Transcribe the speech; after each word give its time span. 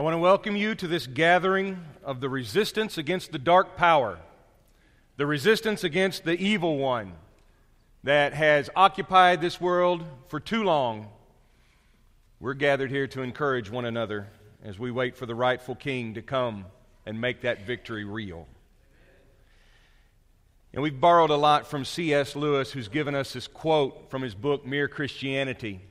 I 0.00 0.02
want 0.02 0.14
to 0.14 0.18
welcome 0.18 0.56
you 0.56 0.74
to 0.76 0.88
this 0.88 1.06
gathering 1.06 1.78
of 2.02 2.22
the 2.22 2.30
resistance 2.30 2.96
against 2.96 3.32
the 3.32 3.38
dark 3.38 3.76
power, 3.76 4.18
the 5.18 5.26
resistance 5.26 5.84
against 5.84 6.24
the 6.24 6.40
evil 6.40 6.78
one 6.78 7.12
that 8.02 8.32
has 8.32 8.70
occupied 8.74 9.42
this 9.42 9.60
world 9.60 10.02
for 10.28 10.40
too 10.40 10.64
long. 10.64 11.08
We're 12.40 12.54
gathered 12.54 12.90
here 12.90 13.08
to 13.08 13.20
encourage 13.20 13.70
one 13.70 13.84
another 13.84 14.28
as 14.64 14.78
we 14.78 14.90
wait 14.90 15.18
for 15.18 15.26
the 15.26 15.34
rightful 15.34 15.74
king 15.74 16.14
to 16.14 16.22
come 16.22 16.64
and 17.04 17.20
make 17.20 17.42
that 17.42 17.66
victory 17.66 18.06
real. 18.06 18.48
And 20.72 20.82
we've 20.82 20.98
borrowed 20.98 21.28
a 21.28 21.36
lot 21.36 21.66
from 21.66 21.84
C.S. 21.84 22.34
Lewis, 22.34 22.72
who's 22.72 22.88
given 22.88 23.14
us 23.14 23.34
this 23.34 23.46
quote 23.46 24.10
from 24.10 24.22
his 24.22 24.34
book, 24.34 24.64
Mere 24.64 24.88
Christianity. 24.88 25.82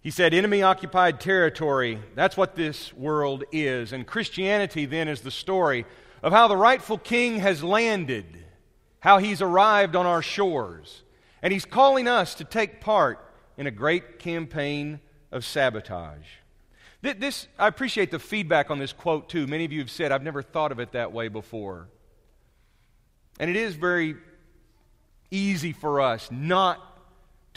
He 0.00 0.10
said, 0.10 0.32
Enemy 0.32 0.62
occupied 0.62 1.20
territory, 1.20 1.98
that's 2.14 2.36
what 2.36 2.54
this 2.54 2.92
world 2.94 3.44
is. 3.50 3.92
And 3.92 4.06
Christianity 4.06 4.86
then 4.86 5.08
is 5.08 5.20
the 5.20 5.30
story 5.30 5.84
of 6.22 6.32
how 6.32 6.48
the 6.48 6.56
rightful 6.56 6.98
king 6.98 7.38
has 7.40 7.62
landed, 7.62 8.44
how 9.00 9.18
he's 9.18 9.42
arrived 9.42 9.96
on 9.96 10.06
our 10.06 10.22
shores. 10.22 11.02
And 11.42 11.52
he's 11.52 11.64
calling 11.64 12.08
us 12.08 12.34
to 12.36 12.44
take 12.44 12.80
part 12.80 13.24
in 13.56 13.66
a 13.66 13.72
great 13.72 14.18
campaign 14.18 15.00
of 15.30 15.44
sabotage. 15.44 16.26
This, 17.00 17.46
I 17.58 17.68
appreciate 17.68 18.10
the 18.10 18.18
feedback 18.18 18.70
on 18.70 18.78
this 18.78 18.92
quote 18.92 19.28
too. 19.28 19.46
Many 19.46 19.64
of 19.64 19.72
you 19.72 19.80
have 19.80 19.90
said, 19.90 20.10
I've 20.10 20.22
never 20.22 20.42
thought 20.42 20.72
of 20.72 20.80
it 20.80 20.92
that 20.92 21.12
way 21.12 21.28
before. 21.28 21.88
And 23.38 23.48
it 23.48 23.56
is 23.56 23.76
very 23.76 24.16
easy 25.30 25.72
for 25.72 26.00
us 26.00 26.28
not 26.32 26.87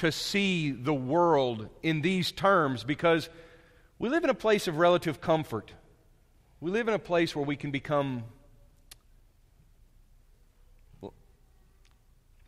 to 0.02 0.12
see 0.12 0.72
the 0.72 0.94
world 0.94 1.70
in 1.84 2.02
these 2.02 2.32
terms 2.32 2.84
because 2.84 3.30
we 4.00 4.10
live 4.10 4.24
in 4.24 4.30
a 4.30 4.36
place 4.36 4.68
of 4.68 4.78
relative 4.78 5.22
comfort. 5.22 5.72
We 6.60 6.72
live 6.72 6.88
in 6.88 6.94
a 6.94 7.00
place 7.00 7.36
where 7.36 7.46
we 7.46 7.56
can 7.56 7.70
become 7.70 8.24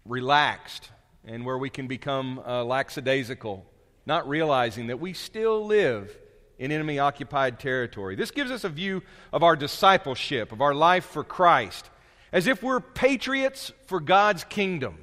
relaxed 0.03 0.89
and 1.25 1.45
where 1.45 1.57
we 1.57 1.69
can 1.69 1.87
become 1.87 2.39
uh, 2.39 2.63
lackadaisical, 2.63 3.63
not 4.05 4.27
realizing 4.27 4.87
that 4.87 4.99
we 4.99 5.13
still 5.13 5.65
live 5.65 6.17
in 6.57 6.71
enemy 6.71 6.97
occupied 6.97 7.59
territory. 7.59 8.15
This 8.15 8.31
gives 8.31 8.49
us 8.49 8.63
a 8.63 8.69
view 8.69 9.03
of 9.31 9.43
our 9.43 9.55
discipleship, 9.55 10.51
of 10.51 10.61
our 10.61 10.73
life 10.73 11.05
for 11.05 11.23
Christ 11.23 11.89
as 12.31 12.47
if 12.47 12.63
we're 12.63 12.79
patriots 12.81 13.71
for 13.85 13.99
God's 13.99 14.43
kingdom. 14.43 14.97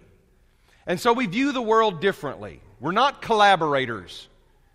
And 0.87 0.99
so 0.99 1.13
we 1.13 1.27
view 1.27 1.53
the 1.53 1.63
world 1.63 2.01
differently. 2.01 2.61
We're 2.81 2.93
not 2.93 3.23
collaborators. 3.23 4.29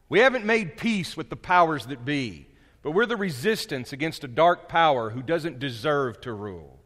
We 0.10 0.20
haven't 0.20 0.46
made 0.46 0.78
peace 0.78 1.18
with 1.18 1.30
the 1.30 1.36
powers 1.36 1.88
that 1.88 2.06
be, 2.06 2.48
but 2.84 2.92
we're 2.92 3.08
the 3.08 3.18
resistance 3.18 3.92
against 3.92 4.24
a 4.24 4.28
dark 4.28 4.70
power 4.70 5.10
who 5.10 5.24
doesn't 5.24 5.60
deserve 5.60 6.22
to 6.22 6.34
rule. 6.34 6.80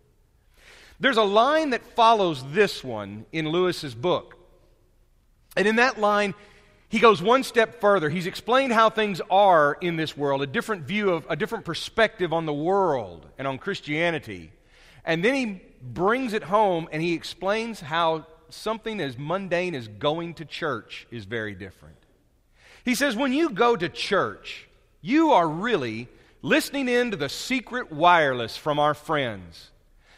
There's 1.00 1.18
a 1.18 1.24
line 1.24 1.72
that 1.72 1.84
follows 1.96 2.44
this 2.52 2.84
one 2.84 3.26
in 3.32 3.50
Lewis's 3.50 3.96
book. 3.96 4.36
And 5.56 5.68
in 5.68 5.78
that 5.78 6.00
line, 6.00 6.34
he 6.90 7.00
goes 7.00 7.22
one 7.22 7.44
step 7.44 7.80
further. 7.80 8.10
He's 8.10 8.28
explained 8.28 8.74
how 8.74 8.90
things 8.90 9.22
are 9.30 9.78
in 9.80 9.96
this 9.96 10.18
world, 10.18 10.42
a 10.42 10.48
different 10.48 10.84
view 10.84 11.12
of 11.12 11.26
a 11.30 11.36
different 11.36 11.66
perspective 11.66 12.34
on 12.34 12.46
the 12.46 12.54
world 12.54 13.28
and 13.38 13.48
on 13.48 13.58
Christianity. 13.58 14.52
And 15.06 15.24
then 15.24 15.34
he 15.36 15.62
brings 15.82 16.34
it 16.34 16.44
home 16.44 16.90
and 16.92 17.02
he 17.02 17.14
explains 17.14 17.80
how 17.80 18.26
something 18.54 19.00
as 19.00 19.18
mundane 19.18 19.76
as 19.76 19.88
going 19.88 20.36
to 20.36 20.46
church 20.46 21.08
is 21.12 21.26
very 21.26 21.56
different. 21.56 21.98
He 22.86 22.96
says, 22.96 23.16
when 23.16 23.34
you 23.34 23.50
go 23.50 23.76
to 23.76 23.90
church, 23.90 24.68
you 25.02 25.32
are 25.32 25.48
really 25.48 26.08
listening 26.42 26.88
in 26.88 27.12
to 27.12 27.18
the 27.18 27.30
secret 27.30 27.92
wireless 27.92 28.58
from 28.58 28.80
our 28.80 28.94
friends. 28.94 29.72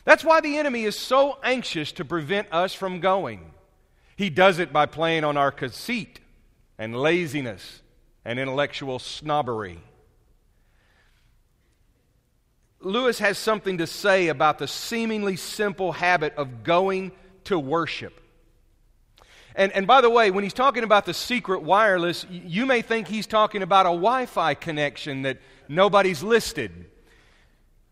That's 0.03 0.23
why 0.23 0.41
the 0.41 0.57
enemy 0.57 0.83
is 0.83 0.97
so 0.97 1.38
anxious 1.43 1.91
to 1.94 2.06
prevent 2.06 2.47
us 2.51 2.73
from 2.73 3.00
going. 3.00 3.51
He 4.16 4.29
does 4.29 4.59
it 4.59 4.72
by 4.72 4.85
playing 4.85 5.23
on 5.23 5.38
our 5.38 5.51
conceit 5.51 6.19
and 6.77 6.95
laziness 6.95 7.81
and 8.23 8.39
intellectual 8.39 9.00
snobbery. 9.00 9.79
Lewis 12.79 13.19
has 13.19 13.38
something 13.38 13.77
to 13.77 13.88
say 13.88 14.27
about 14.27 14.57
the 14.57 14.67
seemingly 14.67 15.35
simple 15.35 15.91
habit 15.91 16.33
of 16.35 16.63
going 16.63 17.11
to 17.44 17.59
worship. 17.59 18.20
And, 19.56 19.72
and 19.73 19.85
by 19.85 20.01
the 20.01 20.09
way, 20.09 20.31
when 20.31 20.44
he's 20.44 20.53
talking 20.53 20.84
about 20.84 21.06
the 21.06 21.13
secret 21.13 21.62
wireless, 21.62 22.25
you 22.29 22.66
may 22.66 22.81
think 22.81 23.07
he's 23.07 23.28
talking 23.28 23.62
about 23.62 23.85
a 23.85 23.89
Wi 23.89 24.25
Fi 24.25 24.53
connection 24.53 25.23
that 25.23 25.39
nobody's 25.67 26.23
listed. 26.23 26.85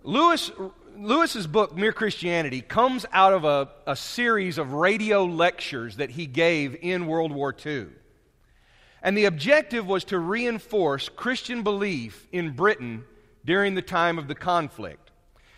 Lewis, 0.03 0.51
Lewis's 0.97 1.47
book, 1.47 1.75
Mere 1.75 1.91
Christianity, 1.91 2.61
comes 2.61 3.05
out 3.11 3.33
of 3.33 3.43
a, 3.43 3.69
a 3.85 3.95
series 3.95 4.57
of 4.57 4.73
radio 4.73 5.25
lectures 5.25 5.97
that 5.97 6.11
he 6.11 6.25
gave 6.25 6.77
in 6.81 7.07
World 7.07 7.33
War 7.33 7.55
II. 7.65 7.87
And 9.01 9.17
the 9.17 9.25
objective 9.25 9.85
was 9.85 10.03
to 10.05 10.19
reinforce 10.19 11.09
Christian 11.09 11.63
belief 11.63 12.27
in 12.31 12.51
Britain 12.51 13.05
during 13.45 13.75
the 13.75 13.81
time 13.81 14.17
of 14.17 14.27
the 14.27 14.35
conflict. 14.35 15.11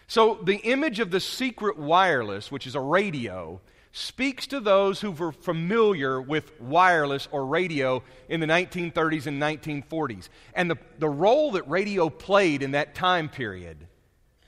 So 0.07 0.39
the 0.43 0.57
image 0.57 0.99
of 0.99 1.09
the 1.09 1.19
secret 1.19 1.77
wireless, 1.77 2.51
which 2.51 2.67
is 2.67 2.75
a 2.75 2.79
radio, 2.79 3.61
speaks 3.91 4.47
to 4.47 4.59
those 4.59 5.01
who 5.01 5.11
were 5.11 5.31
familiar 5.31 6.21
with 6.21 6.59
wireless 6.61 7.27
or 7.31 7.45
radio 7.45 8.01
in 8.29 8.39
the 8.39 8.47
1930s 8.47 9.27
and 9.27 9.41
1940s. 9.41 10.29
And 10.53 10.71
the, 10.71 10.77
the 10.99 11.09
role 11.09 11.51
that 11.51 11.69
radio 11.69 12.09
played 12.09 12.63
in 12.63 12.71
that 12.71 12.95
time 12.95 13.27
period, 13.27 13.87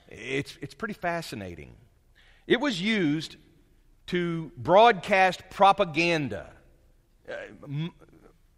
it's, 0.08 0.56
it's 0.62 0.74
pretty 0.74 0.94
fascinating. 0.94 1.72
It 2.46 2.60
was 2.60 2.80
used 2.80 3.36
to 4.06 4.50
broadcast 4.56 5.42
propaganda 5.50 6.50
uh, 7.28 7.88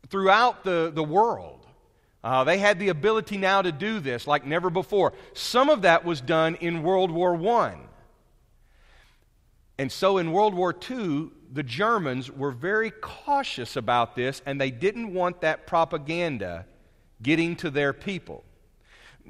throughout 0.09 0.65
the, 0.65 0.93
the 0.95 1.05
world. 1.05 1.67
Uh, 2.23 2.43
they 2.45 2.59
had 2.59 2.79
the 2.79 2.89
ability 2.89 3.37
now 3.37 3.63
to 3.63 3.71
do 3.71 4.01
this 4.01 4.27
like 4.27 4.45
never 4.45 4.71
before. 4.71 5.13
Some 5.35 5.69
of 5.69 5.83
that 5.83 6.05
was 6.05 6.21
done 6.21 6.57
in 6.57 6.83
World 6.83 7.11
War 7.11 7.35
I. 7.61 7.77
And 9.79 9.93
so 9.93 10.19
in 10.19 10.33
World 10.33 10.55
War 10.55 10.75
II, 10.91 11.31
the 11.53 11.63
Germans 11.63 12.31
were 12.31 12.51
very 12.51 12.91
cautious 12.91 13.77
about 13.77 14.17
this, 14.17 14.43
and 14.47 14.61
they 14.61 14.71
didn't 14.71 15.13
want 15.13 15.43
that 15.43 15.67
propaganda 15.67 16.67
getting 17.23 17.57
to 17.57 17.71
their 17.71 17.93
people. 17.93 18.45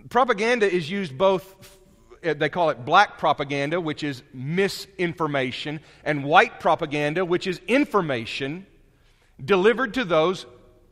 Propaganda 0.08 0.70
is 0.70 0.90
used 0.90 1.16
both, 1.16 1.78
uh, 2.24 2.34
they 2.34 2.48
call 2.48 2.70
it 2.70 2.84
black 2.84 3.18
propaganda, 3.18 3.80
which 3.80 4.02
is 4.02 4.22
misinformation, 4.32 5.80
and 6.04 6.24
white 6.24 6.60
propaganda, 6.60 7.24
which 7.24 7.46
is 7.46 7.60
information 7.66 8.66
delivered 9.44 9.94
to 9.94 10.04
those 10.04 10.46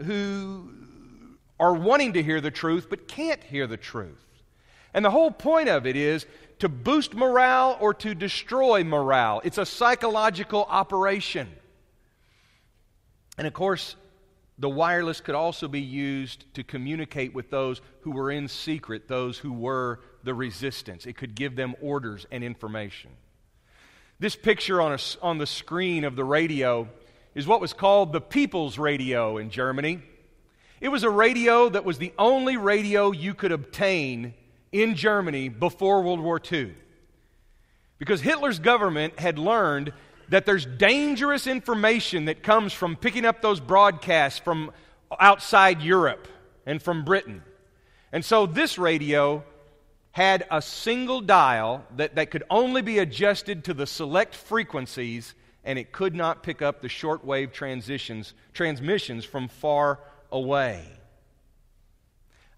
who 0.05 0.69
are 1.61 1.75
wanting 1.75 2.15
to 2.15 2.23
hear 2.23 2.41
the 2.41 2.51
truth 2.51 2.89
but 2.91 3.07
can't 3.09 3.43
hear 3.45 3.67
the 3.67 3.77
truth. 3.77 4.25
And 4.95 5.05
the 5.05 5.11
whole 5.11 5.33
point 5.33 5.69
of 5.69 5.87
it 5.87 5.97
is 5.97 6.25
to 6.61 6.69
boost 6.69 7.15
morale 7.15 7.77
or 7.81 7.93
to 7.95 8.15
destroy 8.15 8.85
morale. 8.85 9.43
It's 9.45 9.59
a 9.59 9.67
psychological 9.67 10.65
operation. 10.69 11.49
And 13.37 13.47
of 13.47 13.53
course, 13.53 13.97
the 14.57 14.69
wireless 14.69 15.21
could 15.21 15.35
also 15.35 15.67
be 15.67 15.81
used 15.81 16.45
to 16.55 16.63
communicate 16.63 17.35
with 17.35 17.51
those 17.51 17.81
who 18.03 18.13
were 18.13 18.31
in 18.31 18.47
secret, 18.47 19.09
those 19.09 19.37
who 19.37 19.53
were 19.53 20.01
the 20.23 20.33
resistance. 20.33 21.07
It 21.07 21.17
could 21.17 21.35
give 21.35 21.57
them 21.57 21.75
orders 21.83 22.25
and 22.31 22.45
information. 22.45 23.11
This 24.21 24.37
picture 24.37 24.81
on, 24.81 24.93
a, 24.93 24.99
on 25.23 25.39
the 25.39 25.47
screen 25.47 26.05
of 26.05 26.15
the 26.15 26.25
radio 26.25 26.89
is 27.35 27.49
what 27.49 27.61
was 27.61 27.73
called 27.73 28.13
the 28.13 28.21
People's 28.21 28.79
Radio 28.79 29.39
in 29.39 29.51
Germany. 29.51 30.01
It 30.81 30.89
was 30.89 31.03
a 31.03 31.11
radio 31.11 31.69
that 31.69 31.85
was 31.85 31.99
the 31.99 32.13
only 32.17 32.57
radio 32.57 33.11
you 33.11 33.35
could 33.35 33.51
obtain 33.51 34.35
in 34.75 34.97
Germany 34.97 35.49
before 35.49 36.03
World 36.03 36.21
War 36.21 36.41
II. 36.53 36.75
Because 37.99 38.21
Hitler's 38.21 38.59
government 38.59 39.21
had 39.21 39.39
learned 39.39 39.93
that 40.31 40.47
there's 40.47 40.67
dangerous 40.67 41.47
information 41.47 42.25
that 42.25 42.43
comes 42.43 42.73
from 42.73 42.97
picking 42.97 43.25
up 43.25 43.41
those 43.41 43.61
broadcasts 43.61 44.41
from 44.41 44.73
outside 45.21 45.81
Europe 45.81 46.27
and 46.67 46.83
from 46.83 47.05
Britain. 47.05 47.43
And 48.11 48.25
so 48.25 48.47
this 48.47 48.77
radio 48.77 49.45
had 50.11 50.45
a 50.51 50.61
single 50.61 51.21
dial 51.21 51.85
that, 51.97 52.17
that 52.17 52.33
could 52.33 52.43
only 52.51 52.83
be 52.83 52.99
adjusted 52.99 53.65
to 53.65 53.75
the 53.75 53.87
select 53.87 54.35
frequencies, 54.35 55.35
and 55.63 55.79
it 55.79 55.93
could 55.93 56.17
not 56.17 56.43
pick 56.43 56.63
up 56.63 56.83
the 56.83 56.89
shortwave 56.89 57.53
transitions, 57.53 58.35
transmissions 58.53 59.25
from 59.25 59.47
far 59.47 60.01
away. 60.33 60.85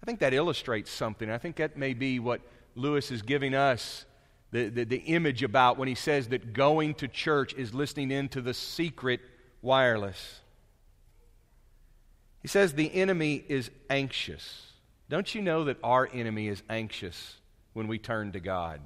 I 0.01 0.05
think 0.05 0.19
that 0.19 0.33
illustrates 0.33 0.91
something. 0.91 1.29
I 1.29 1.37
think 1.37 1.57
that 1.57 1.77
may 1.77 1.93
be 1.93 2.19
what 2.19 2.41
Lewis 2.75 3.11
is 3.11 3.21
giving 3.21 3.53
us 3.53 4.05
the, 4.51 4.69
the, 4.69 4.85
the, 4.85 4.97
image 4.97 5.43
about 5.43 5.77
when 5.77 5.87
he 5.89 5.95
says 5.95 6.29
that 6.29 6.53
going 6.53 6.93
to 6.95 7.07
church 7.07 7.53
is 7.55 7.73
listening 7.73 8.11
into 8.11 8.39
the 8.39 8.53
secret 8.53 9.19
wireless. 9.61 10.39
He 12.41 12.47
says 12.47 12.73
the 12.73 12.93
enemy 12.93 13.43
is 13.47 13.69
anxious. 13.89 14.67
Don't 15.09 15.33
you 15.35 15.41
know 15.41 15.65
that 15.65 15.77
our 15.83 16.07
enemy 16.13 16.47
is 16.47 16.63
anxious 16.69 17.35
when 17.73 17.87
we 17.87 17.97
turn 17.97 18.31
to 18.33 18.39
God? 18.39 18.79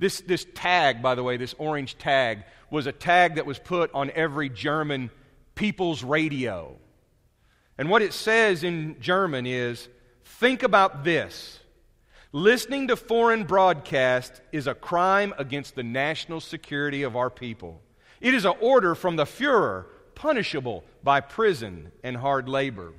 This, 0.00 0.20
this 0.20 0.46
tag, 0.54 1.02
by 1.02 1.14
the 1.14 1.22
way, 1.22 1.36
this 1.36 1.54
orange 1.58 1.98
tag, 1.98 2.44
was 2.70 2.86
a 2.86 2.92
tag 2.92 3.36
that 3.36 3.46
was 3.46 3.58
put 3.58 3.92
on 3.94 4.10
every 4.10 4.48
German 4.48 5.10
people's 5.54 6.02
radio. 6.02 6.76
And 7.76 7.90
what 7.90 8.02
it 8.02 8.12
says 8.12 8.64
in 8.64 8.96
German 9.00 9.46
is 9.46 9.88
think 10.28 10.62
about 10.62 11.04
this. 11.04 11.58
Listening 12.32 12.88
to 12.88 12.96
foreign 12.96 13.44
broadcast 13.44 14.40
is 14.52 14.66
a 14.66 14.74
crime 14.74 15.34
against 15.38 15.74
the 15.74 15.82
national 15.82 16.40
security 16.40 17.02
of 17.02 17.16
our 17.16 17.30
people. 17.30 17.80
It 18.20 18.34
is 18.34 18.44
an 18.44 18.54
order 18.60 18.94
from 18.94 19.16
the 19.16 19.24
Fuhrer, 19.24 19.86
punishable 20.14 20.84
by 21.02 21.20
prison 21.20 21.90
and 22.04 22.16
hard 22.16 22.48
labor. 22.48 22.92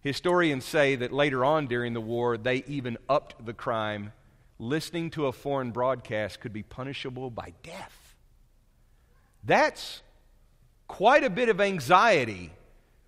Historians 0.00 0.64
say 0.64 0.94
that 0.96 1.12
later 1.12 1.44
on 1.44 1.66
during 1.66 1.94
the 1.94 2.00
war, 2.00 2.36
they 2.36 2.62
even 2.66 2.98
upped 3.08 3.44
the 3.44 3.54
crime. 3.54 4.12
Listening 4.58 5.10
to 5.10 5.26
a 5.26 5.32
foreign 5.32 5.70
broadcast 5.70 6.40
could 6.40 6.52
be 6.52 6.62
punishable 6.62 7.30
by 7.30 7.54
death. 7.62 8.14
That's 9.42 10.02
quite 10.86 11.24
a 11.24 11.30
bit 11.30 11.48
of 11.48 11.60
anxiety 11.60 12.52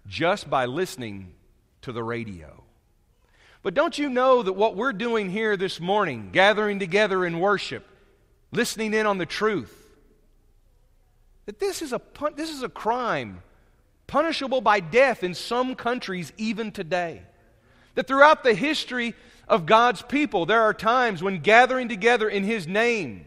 just 0.06 0.49
by 0.49 0.65
listening 0.65 1.35
to 1.83 1.93
the 1.93 2.03
radio. 2.03 2.66
But 3.67 3.75
don't 3.75 3.99
you 3.99 4.09
know 4.09 4.45
that 4.45 4.53
what 4.53 4.77
we're 4.77 4.93
doing 4.93 5.29
here 5.29 5.57
this 5.57 5.81
morning, 5.81 6.31
gathering 6.31 6.79
together 6.79 7.27
in 7.27 7.41
worship, 7.41 7.85
listening 8.53 8.95
in 8.95 9.07
on 9.07 9.19
the 9.19 9.27
truth, 9.27 9.77
that 11.47 11.59
this 11.59 11.83
is 11.83 11.93
a, 11.93 12.01
this 12.37 12.51
is 12.51 12.63
a 12.63 12.69
crime 12.69 13.43
punishable 14.07 14.61
by 14.61 14.79
death 14.79 15.25
in 15.25 15.35
some 15.35 15.75
countries 15.75 16.33
even 16.37 16.71
today. 16.71 17.23
That 17.97 18.07
throughout 18.07 18.45
the 18.45 18.55
history 18.55 19.15
of 19.49 19.67
God's 19.67 20.01
people, 20.01 20.47
there 20.47 20.62
are 20.62 20.73
times 20.73 21.21
when 21.21 21.41
gathering 21.41 21.89
together 21.89 22.29
in 22.29 22.45
His 22.45 22.69
name 22.69 23.27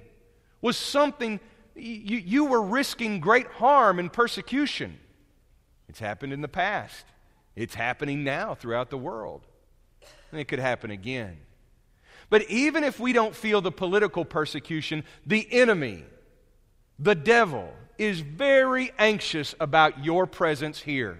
was 0.61 0.77
something 0.77 1.41
you, 1.75 2.17
you 2.17 2.45
were 2.45 2.61
risking 2.61 3.19
great 3.19 3.47
harm 3.47 3.99
and 3.99 4.13
persecution. 4.13 4.99
It's 5.89 5.99
happened 5.99 6.31
in 6.31 6.39
the 6.39 6.47
past, 6.47 7.05
it's 7.57 7.75
happening 7.75 8.23
now 8.23 8.55
throughout 8.55 8.89
the 8.89 8.97
world. 8.97 9.45
And 10.31 10.39
it 10.39 10.47
could 10.47 10.59
happen 10.59 10.91
again. 10.91 11.37
But 12.29 12.43
even 12.49 12.83
if 12.83 12.99
we 12.99 13.13
don't 13.13 13.35
feel 13.35 13.61
the 13.61 13.71
political 13.71 14.23
persecution, 14.23 15.03
the 15.25 15.47
enemy, 15.51 16.03
the 16.99 17.15
devil, 17.15 17.73
is 17.97 18.21
very 18.21 18.91
anxious 18.97 19.55
about 19.59 20.03
your 20.03 20.27
presence 20.27 20.79
here. 20.79 21.19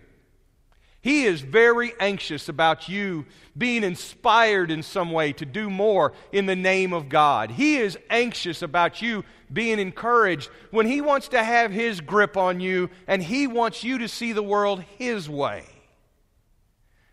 He 1.02 1.24
is 1.26 1.42
very 1.42 1.94
anxious 2.00 2.50
about 2.50 2.90
you 2.90 3.26
being 3.58 3.84
inspired 3.84 4.70
in 4.70 4.84
some 4.84 5.12
way 5.12 5.32
to 5.34 5.46
do 5.46 5.70
more 5.70 6.14
in 6.34 6.46
the 6.46 6.58
name 6.58 6.92
of 6.92 7.08
God. 7.08 7.52
He 7.52 7.78
is 7.78 7.98
anxious 8.10 8.62
about 8.62 9.02
you 9.02 9.24
being 9.52 9.80
encouraged 9.80 10.50
when 10.72 10.86
He 10.86 11.00
wants 11.00 11.30
to 11.30 11.44
have 11.44 11.72
His 11.72 12.02
grip 12.02 12.36
on 12.36 12.60
you 12.60 12.90
and 13.08 13.24
He 13.24 13.48
wants 13.48 13.84
you 13.84 13.98
to 14.00 14.10
see 14.10 14.34
the 14.34 14.44
world 14.44 14.84
His 14.98 15.30
way. 15.30 15.66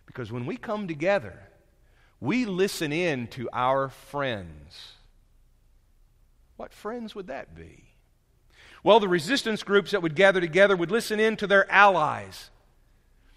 Because 0.06 0.32
when 0.32 0.46
we 0.46 0.56
come 0.56 0.88
together, 0.88 1.38
we 2.20 2.44
listen 2.44 2.92
in 2.92 3.26
to 3.28 3.48
our 3.52 3.88
friends. 3.88 4.92
What 6.56 6.72
friends 6.72 7.14
would 7.14 7.26
that 7.26 7.54
be? 7.54 7.84
Well, 8.82 9.00
the 9.00 9.08
resistance 9.08 9.62
groups 9.62 9.90
that 9.90 10.02
would 10.02 10.14
gather 10.14 10.40
together 10.40 10.76
would 10.76 10.90
listen 10.90 11.20
in 11.20 11.36
to 11.38 11.46
their 11.46 11.70
allies. 11.70 12.50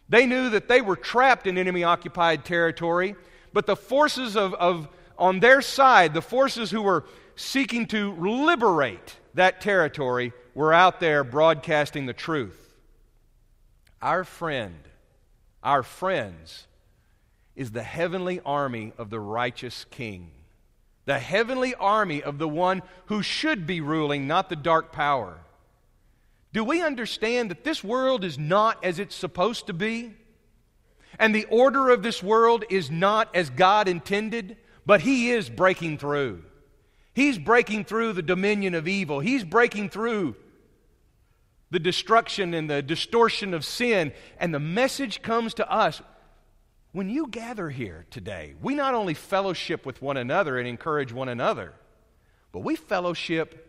They 0.07 0.25
knew 0.25 0.49
that 0.51 0.67
they 0.67 0.81
were 0.81 0.95
trapped 0.95 1.47
in 1.47 1.57
enemy 1.57 1.83
occupied 1.83 2.45
territory, 2.45 3.15
but 3.51 3.65
the 3.65 3.75
forces 3.75 4.37
of, 4.37 4.53
of, 4.55 4.87
on 5.17 5.39
their 5.39 5.61
side, 5.61 6.13
the 6.13 6.21
forces 6.21 6.71
who 6.71 6.81
were 6.81 7.05
seeking 7.35 7.87
to 7.87 8.13
liberate 8.15 9.17
that 9.33 9.61
territory, 9.61 10.33
were 10.53 10.73
out 10.73 10.99
there 10.99 11.23
broadcasting 11.23 12.05
the 12.05 12.13
truth. 12.13 12.75
Our 14.01 14.23
friend, 14.23 14.79
our 15.63 15.83
friends, 15.83 16.67
is 17.59 17.71
the 17.71 17.83
heavenly 17.83 18.39
army 18.43 18.93
of 18.97 19.11
the 19.11 19.19
righteous 19.19 19.85
king 19.91 20.31
the 21.09 21.17
heavenly 21.17 21.73
army 21.73 22.21
of 22.21 22.37
the 22.37 22.47
one 22.47 22.83
who 23.07 23.23
should 23.23 23.65
be 23.65 23.81
ruling, 23.81 24.27
not 24.27 24.47
the 24.47 24.55
dark 24.55 24.91
power. 24.91 25.39
Do 26.53 26.63
we 26.63 26.83
understand 26.83 27.49
that 27.49 27.63
this 27.63 27.83
world 27.83 28.23
is 28.23 28.37
not 28.37 28.83
as 28.85 28.99
it's 28.99 29.15
supposed 29.15 29.65
to 29.65 29.73
be? 29.73 30.13
And 31.17 31.33
the 31.33 31.45
order 31.45 31.89
of 31.89 32.03
this 32.03 32.21
world 32.21 32.63
is 32.69 32.91
not 32.91 33.35
as 33.35 33.49
God 33.49 33.87
intended, 33.87 34.57
but 34.85 35.01
He 35.01 35.31
is 35.31 35.49
breaking 35.49 35.97
through. 35.97 36.43
He's 37.15 37.39
breaking 37.39 37.85
through 37.85 38.13
the 38.13 38.21
dominion 38.21 38.75
of 38.75 38.87
evil. 38.87 39.19
He's 39.19 39.43
breaking 39.43 39.89
through 39.89 40.35
the 41.71 41.79
destruction 41.79 42.53
and 42.53 42.69
the 42.69 42.83
distortion 42.83 43.55
of 43.55 43.65
sin. 43.65 44.13
And 44.39 44.53
the 44.53 44.59
message 44.59 45.23
comes 45.23 45.55
to 45.55 45.71
us 45.71 46.03
when 46.91 47.09
you 47.09 47.27
gather 47.27 47.69
here 47.69 48.05
today, 48.09 48.55
we 48.61 48.73
not 48.73 48.95
only 48.95 49.13
fellowship 49.13 49.85
with 49.85 50.01
one 50.01 50.17
another 50.17 50.57
and 50.57 50.67
encourage 50.67 51.13
one 51.13 51.29
another, 51.29 51.73
but 52.51 52.59
we 52.59 52.75
fellowship 52.75 53.67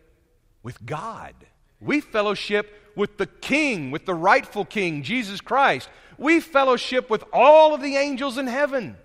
with 0.62 0.84
God. 0.86 1.34
We 1.80 2.00
fellowship 2.00 2.92
with 2.96 3.18
the 3.18 3.26
King, 3.26 3.90
with 3.90 4.06
the 4.06 4.14
rightful 4.14 4.64
King, 4.64 5.02
Jesus 5.02 5.40
Christ. 5.40 5.88
We 6.16 6.40
fellowship 6.40 7.10
with 7.10 7.24
all 7.32 7.74
of 7.74 7.82
the 7.82 7.96
angels 7.96 8.38
in 8.38 8.46
heaven. 8.46 8.96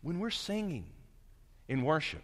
When 0.00 0.20
we're 0.20 0.30
singing 0.30 0.86
in 1.68 1.82
worship, 1.82 2.22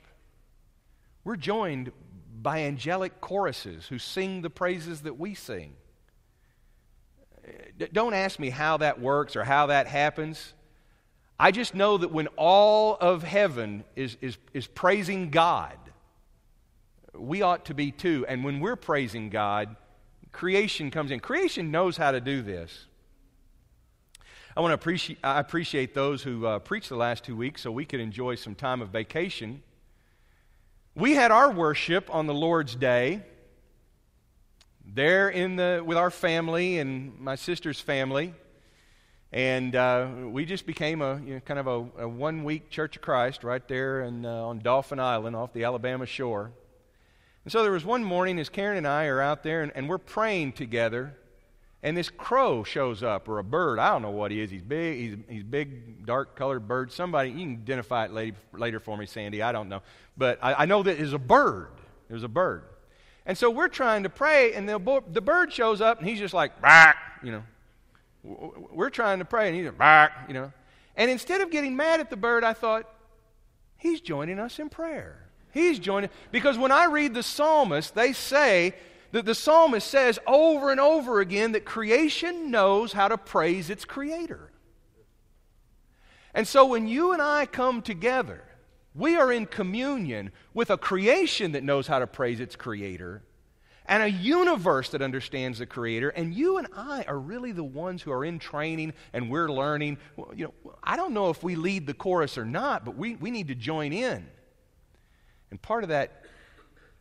we're 1.24 1.36
joined 1.36 1.92
by 2.40 2.60
angelic 2.60 3.20
choruses 3.20 3.86
who 3.86 3.98
sing 3.98 4.40
the 4.40 4.50
praises 4.50 5.02
that 5.02 5.18
we 5.18 5.34
sing 5.34 5.74
don't 7.92 8.14
ask 8.14 8.38
me 8.38 8.50
how 8.50 8.76
that 8.78 9.00
works 9.00 9.36
or 9.36 9.44
how 9.44 9.66
that 9.66 9.86
happens. 9.86 10.54
I 11.38 11.50
just 11.50 11.74
know 11.74 11.98
that 11.98 12.12
when 12.12 12.28
all 12.36 12.96
of 13.00 13.22
heaven 13.22 13.84
is, 13.96 14.16
is, 14.20 14.38
is 14.54 14.66
praising 14.66 15.30
God, 15.30 15.76
we 17.14 17.42
ought 17.42 17.64
to 17.66 17.74
be 17.74 17.90
too. 17.90 18.24
And 18.28 18.44
when 18.44 18.60
we're 18.60 18.76
praising 18.76 19.28
God, 19.28 19.76
creation 20.30 20.90
comes 20.90 21.10
in. 21.10 21.20
Creation 21.20 21.70
knows 21.70 21.96
how 21.96 22.12
to 22.12 22.20
do 22.20 22.42
this. 22.42 22.86
I 24.56 24.60
want 24.60 24.70
to 24.70 24.74
appreciate, 24.74 25.18
I 25.24 25.40
appreciate 25.40 25.94
those 25.94 26.22
who 26.22 26.46
uh, 26.46 26.58
preached 26.58 26.90
the 26.90 26.96
last 26.96 27.24
two 27.24 27.34
weeks 27.34 27.62
so 27.62 27.72
we 27.72 27.86
could 27.86 28.00
enjoy 28.00 28.34
some 28.34 28.54
time 28.54 28.82
of 28.82 28.90
vacation. 28.90 29.62
We 30.94 31.14
had 31.14 31.30
our 31.30 31.50
worship 31.50 32.14
on 32.14 32.26
the 32.26 32.34
Lord's 32.34 32.76
Day 32.76 33.22
there 34.94 35.28
in 35.28 35.56
the, 35.56 35.82
with 35.84 35.96
our 35.96 36.10
family 36.10 36.78
and 36.78 37.18
my 37.18 37.34
sister's 37.34 37.80
family. 37.80 38.34
And 39.32 39.74
uh, 39.74 40.08
we 40.26 40.44
just 40.44 40.66
became 40.66 41.00
a 41.00 41.18
you 41.24 41.34
know, 41.34 41.40
kind 41.40 41.58
of 41.58 41.66
a, 41.66 42.02
a 42.02 42.08
one 42.08 42.44
week 42.44 42.68
Church 42.68 42.96
of 42.96 43.02
Christ 43.02 43.44
right 43.44 43.66
there 43.66 44.02
in, 44.02 44.26
uh, 44.26 44.30
on 44.30 44.58
Dauphin 44.58 45.00
Island 45.00 45.34
off 45.34 45.54
the 45.54 45.64
Alabama 45.64 46.04
shore. 46.04 46.50
And 47.44 47.50
so 47.50 47.62
there 47.62 47.72
was 47.72 47.84
one 47.84 48.04
morning 48.04 48.38
as 48.38 48.50
Karen 48.50 48.76
and 48.76 48.86
I 48.86 49.06
are 49.06 49.20
out 49.20 49.42
there 49.42 49.62
and, 49.62 49.72
and 49.74 49.88
we're 49.88 49.98
praying 49.98 50.52
together, 50.52 51.16
and 51.82 51.96
this 51.96 52.10
crow 52.10 52.62
shows 52.62 53.02
up 53.02 53.26
or 53.26 53.38
a 53.38 53.44
bird. 53.44 53.78
I 53.78 53.90
don't 53.90 54.02
know 54.02 54.10
what 54.10 54.30
he 54.30 54.40
is. 54.40 54.50
He's 54.50 54.62
big. 54.62 54.98
He's, 54.98 55.16
he's 55.28 55.42
big, 55.42 56.06
dark 56.06 56.36
colored 56.36 56.68
bird. 56.68 56.92
Somebody 56.92 57.30
you 57.30 57.38
can 57.38 57.52
identify 57.54 58.04
it 58.04 58.34
later, 58.52 58.78
for 58.78 58.96
me, 58.96 59.06
Sandy. 59.06 59.42
I 59.42 59.50
don't 59.50 59.68
know, 59.68 59.82
but 60.16 60.38
I, 60.42 60.54
I 60.54 60.66
know 60.66 60.82
that 60.82 61.00
it's 61.00 61.12
a 61.12 61.18
bird. 61.18 61.70
There's 62.08 62.22
a 62.22 62.28
bird. 62.28 62.64
And 63.24 63.38
so 63.38 63.50
we're 63.50 63.68
trying 63.68 64.02
to 64.02 64.08
pray, 64.08 64.52
and 64.54 64.68
the, 64.68 65.02
the 65.10 65.20
bird 65.20 65.52
shows 65.52 65.80
up, 65.80 65.98
and 65.98 66.08
he's 66.08 66.18
just 66.18 66.34
like, 66.34 66.60
back, 66.60 66.96
you 67.22 67.32
know. 67.32 67.42
We're 68.24 68.90
trying 68.90 69.20
to 69.20 69.24
pray, 69.24 69.48
and 69.48 69.56
he's 69.56 69.66
like, 69.66 69.78
back, 69.78 70.26
you 70.28 70.34
know. 70.34 70.52
And 70.96 71.10
instead 71.10 71.40
of 71.40 71.50
getting 71.50 71.76
mad 71.76 72.00
at 72.00 72.10
the 72.10 72.16
bird, 72.16 72.44
I 72.44 72.52
thought, 72.52 72.88
he's 73.76 74.00
joining 74.00 74.38
us 74.38 74.58
in 74.58 74.68
prayer. 74.68 75.26
He's 75.52 75.78
joining. 75.78 76.10
Because 76.30 76.58
when 76.58 76.72
I 76.72 76.86
read 76.86 77.14
the 77.14 77.22
psalmist, 77.22 77.94
they 77.94 78.12
say 78.12 78.74
that 79.12 79.24
the 79.24 79.34
psalmist 79.34 79.86
says 79.86 80.18
over 80.26 80.70
and 80.70 80.80
over 80.80 81.20
again 81.20 81.52
that 81.52 81.64
creation 81.64 82.50
knows 82.50 82.92
how 82.92 83.08
to 83.08 83.18
praise 83.18 83.70
its 83.70 83.84
creator. 83.84 84.50
And 86.34 86.48
so 86.48 86.64
when 86.66 86.88
you 86.88 87.12
and 87.12 87.20
I 87.20 87.46
come 87.46 87.82
together, 87.82 88.42
we 88.94 89.16
are 89.16 89.32
in 89.32 89.46
communion 89.46 90.32
with 90.52 90.70
a 90.70 90.76
creation 90.76 91.52
that 91.52 91.62
knows 91.62 91.86
how 91.86 91.98
to 91.98 92.06
praise 92.06 92.40
its 92.40 92.56
creator 92.56 93.22
and 93.86 94.02
a 94.02 94.10
universe 94.10 94.90
that 94.90 95.02
understands 95.02 95.58
the 95.58 95.66
creator 95.66 96.10
and 96.10 96.34
you 96.34 96.58
and 96.58 96.68
I 96.74 97.04
are 97.08 97.18
really 97.18 97.52
the 97.52 97.64
ones 97.64 98.02
who 98.02 98.12
are 98.12 98.24
in 98.24 98.38
training 98.38 98.92
and 99.12 99.30
we're 99.30 99.50
learning. 99.50 99.98
Well, 100.16 100.32
you 100.34 100.46
know, 100.46 100.74
I 100.82 100.96
don't 100.96 101.14
know 101.14 101.30
if 101.30 101.42
we 101.42 101.56
lead 101.56 101.86
the 101.86 101.94
chorus 101.94 102.38
or 102.38 102.44
not, 102.44 102.84
but 102.84 102.96
we, 102.96 103.16
we 103.16 103.30
need 103.30 103.48
to 103.48 103.54
join 103.54 103.92
in. 103.92 104.26
And 105.50 105.60
part 105.60 105.84
of 105.84 105.88
that 105.88 106.24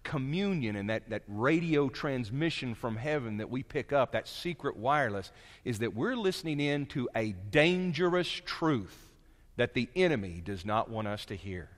communion 0.03 0.75
and 0.75 0.89
that, 0.89 1.09
that 1.09 1.23
radio 1.27 1.87
transmission 1.87 2.73
from 2.73 2.95
heaven 2.95 3.37
that 3.37 3.49
we 3.49 3.63
pick 3.63 3.93
up, 3.93 4.13
that 4.13 4.27
secret 4.27 4.75
wireless, 4.75 5.31
is 5.63 5.79
that 5.79 5.95
we're 5.95 6.15
listening 6.15 6.59
in 6.59 6.85
to 6.87 7.07
a 7.15 7.33
dangerous 7.51 8.29
truth 8.29 9.11
that 9.57 9.73
the 9.73 9.89
enemy 9.95 10.41
does 10.43 10.65
not 10.65 10.89
want 10.89 11.07
us 11.07 11.25
to 11.25 11.35
hear. 11.35 11.69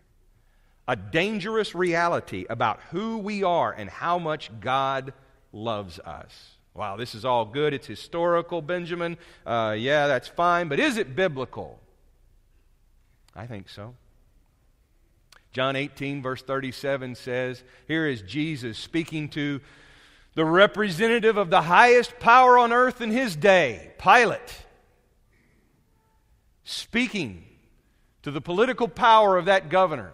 A 0.88 0.96
dangerous 0.96 1.74
reality 1.74 2.46
about 2.50 2.80
who 2.92 3.18
we 3.20 3.44
are 3.44 3.72
and 3.72 3.90
how 3.90 4.20
much 4.20 4.52
God 4.60 5.14
loves 5.52 6.00
us. 6.00 6.58
Wow, 6.74 6.98
this 6.98 7.14
is 7.14 7.24
all 7.24 7.46
good. 7.46 7.74
It's 7.74 7.88
historical, 7.88 8.62
Benjamin. 8.62 9.18
Uh, 9.46 9.76
yeah, 9.78 10.08
that's 10.08 10.28
fine. 10.28 10.68
But 10.68 10.80
is 10.80 10.98
it 10.98 11.16
biblical? 11.16 11.80
I 13.36 13.46
think 13.46 13.70
so. 13.70 13.96
John 15.54 15.76
18, 15.76 16.24
verse 16.24 16.42
37 16.42 17.16
says, 17.16 17.64
Here 17.88 18.08
is 18.08 18.24
Jesus 18.24 18.78
speaking 18.78 19.30
to 19.30 19.62
the 20.34 20.46
representative 20.46 21.38
of 21.38 21.52
the 21.52 21.62
highest 21.62 22.20
power 22.20 22.58
on 22.58 22.74
earth 22.74 23.02
in 23.02 23.12
his 23.12 23.36
day, 23.36 23.92
Pilate, 24.00 24.66
speaking 26.64 27.46
to 28.24 28.32
the 28.32 28.42
political 28.42 28.88
power 28.88 29.38
of 29.38 29.46
that 29.46 29.70
governor. 29.70 30.12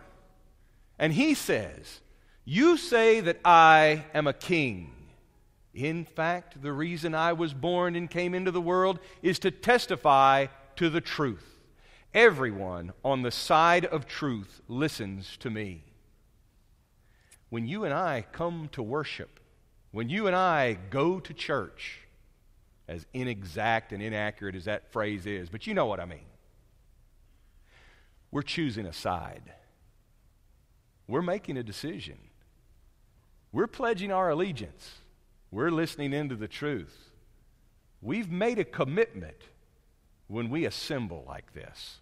And 1.00 1.14
he 1.14 1.34
says, 1.34 2.02
You 2.46 2.78
say 2.78 3.22
that 3.22 3.40
I 3.46 4.06
am 4.14 4.28
a 4.28 4.34
king. 4.34 4.94
In 5.74 6.04
fact, 6.04 6.62
the 6.62 6.74
reason 6.74 7.16
I 7.16 7.34
was 7.34 7.54
born 7.54 7.96
and 7.96 8.10
came 8.10 8.36
into 8.36 8.52
the 8.52 8.62
world 8.62 9.00
is 9.24 9.40
to 9.40 9.52
testify 9.52 10.48
to 10.76 10.90
the 10.90 11.02
truth. 11.02 11.46
Everyone 12.14 12.92
on 13.06 13.22
the 13.22 13.32
side 13.32 13.86
of 13.86 14.06
truth 14.06 14.62
listens 14.68 15.38
to 15.38 15.50
me. 15.50 15.84
When 17.50 17.68
you 17.68 17.86
and 17.86 17.94
I 17.94 18.26
come 18.32 18.70
to 18.74 18.84
worship, 18.84 19.40
when 19.92 20.10
you 20.10 20.28
and 20.28 20.36
I 20.36 20.78
go 20.90 21.20
to 21.20 21.34
church, 21.34 22.02
as 22.88 23.06
inexact 23.14 23.94
and 23.94 24.02
inaccurate 24.02 24.56
as 24.56 24.66
that 24.66 24.92
phrase 24.92 25.28
is, 25.28 25.50
but 25.50 25.68
you 25.68 25.74
know 25.74 25.86
what 25.86 26.00
I 26.00 26.06
mean. 26.06 26.26
We're 28.32 28.42
choosing 28.42 28.86
a 28.86 28.94
side. 28.94 29.54
We're 31.10 31.24
making 31.24 31.58
a 31.58 31.64
decision. 31.64 32.20
We're 33.52 33.66
pledging 33.66 34.12
our 34.12 34.30
allegiance. 34.30 35.00
We're 35.50 35.72
listening 35.72 36.14
into 36.14 36.36
the 36.36 36.48
truth. 36.48 36.96
We've 38.00 38.30
made 38.30 38.60
a 38.60 38.64
commitment 38.64 39.42
when 40.28 40.52
we 40.52 40.66
assemble 40.66 41.26
like 41.28 41.56
this. 41.56 41.98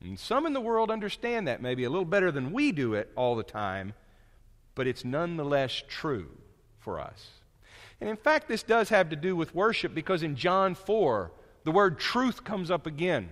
And 0.00 0.18
some 0.18 0.46
in 0.46 0.54
the 0.54 0.60
world 0.62 0.90
understand 0.90 1.46
that 1.48 1.60
maybe 1.60 1.84
a 1.84 1.90
little 1.90 2.06
better 2.06 2.32
than 2.32 2.54
we 2.54 2.72
do 2.72 2.94
it 2.94 3.12
all 3.14 3.36
the 3.36 3.42
time, 3.42 3.92
but 4.74 4.86
it's 4.86 5.04
nonetheless 5.04 5.82
true 5.86 6.30
for 6.78 6.98
us. 6.98 7.28
And 8.00 8.08
in 8.08 8.16
fact, 8.16 8.48
this 8.48 8.62
does 8.62 8.88
have 8.88 9.10
to 9.10 9.16
do 9.16 9.36
with 9.36 9.54
worship 9.54 9.94
because 9.94 10.22
in 10.22 10.34
John 10.34 10.74
4, 10.74 11.30
the 11.64 11.72
word 11.72 11.98
truth 11.98 12.42
comes 12.42 12.70
up 12.70 12.86
again. 12.86 13.28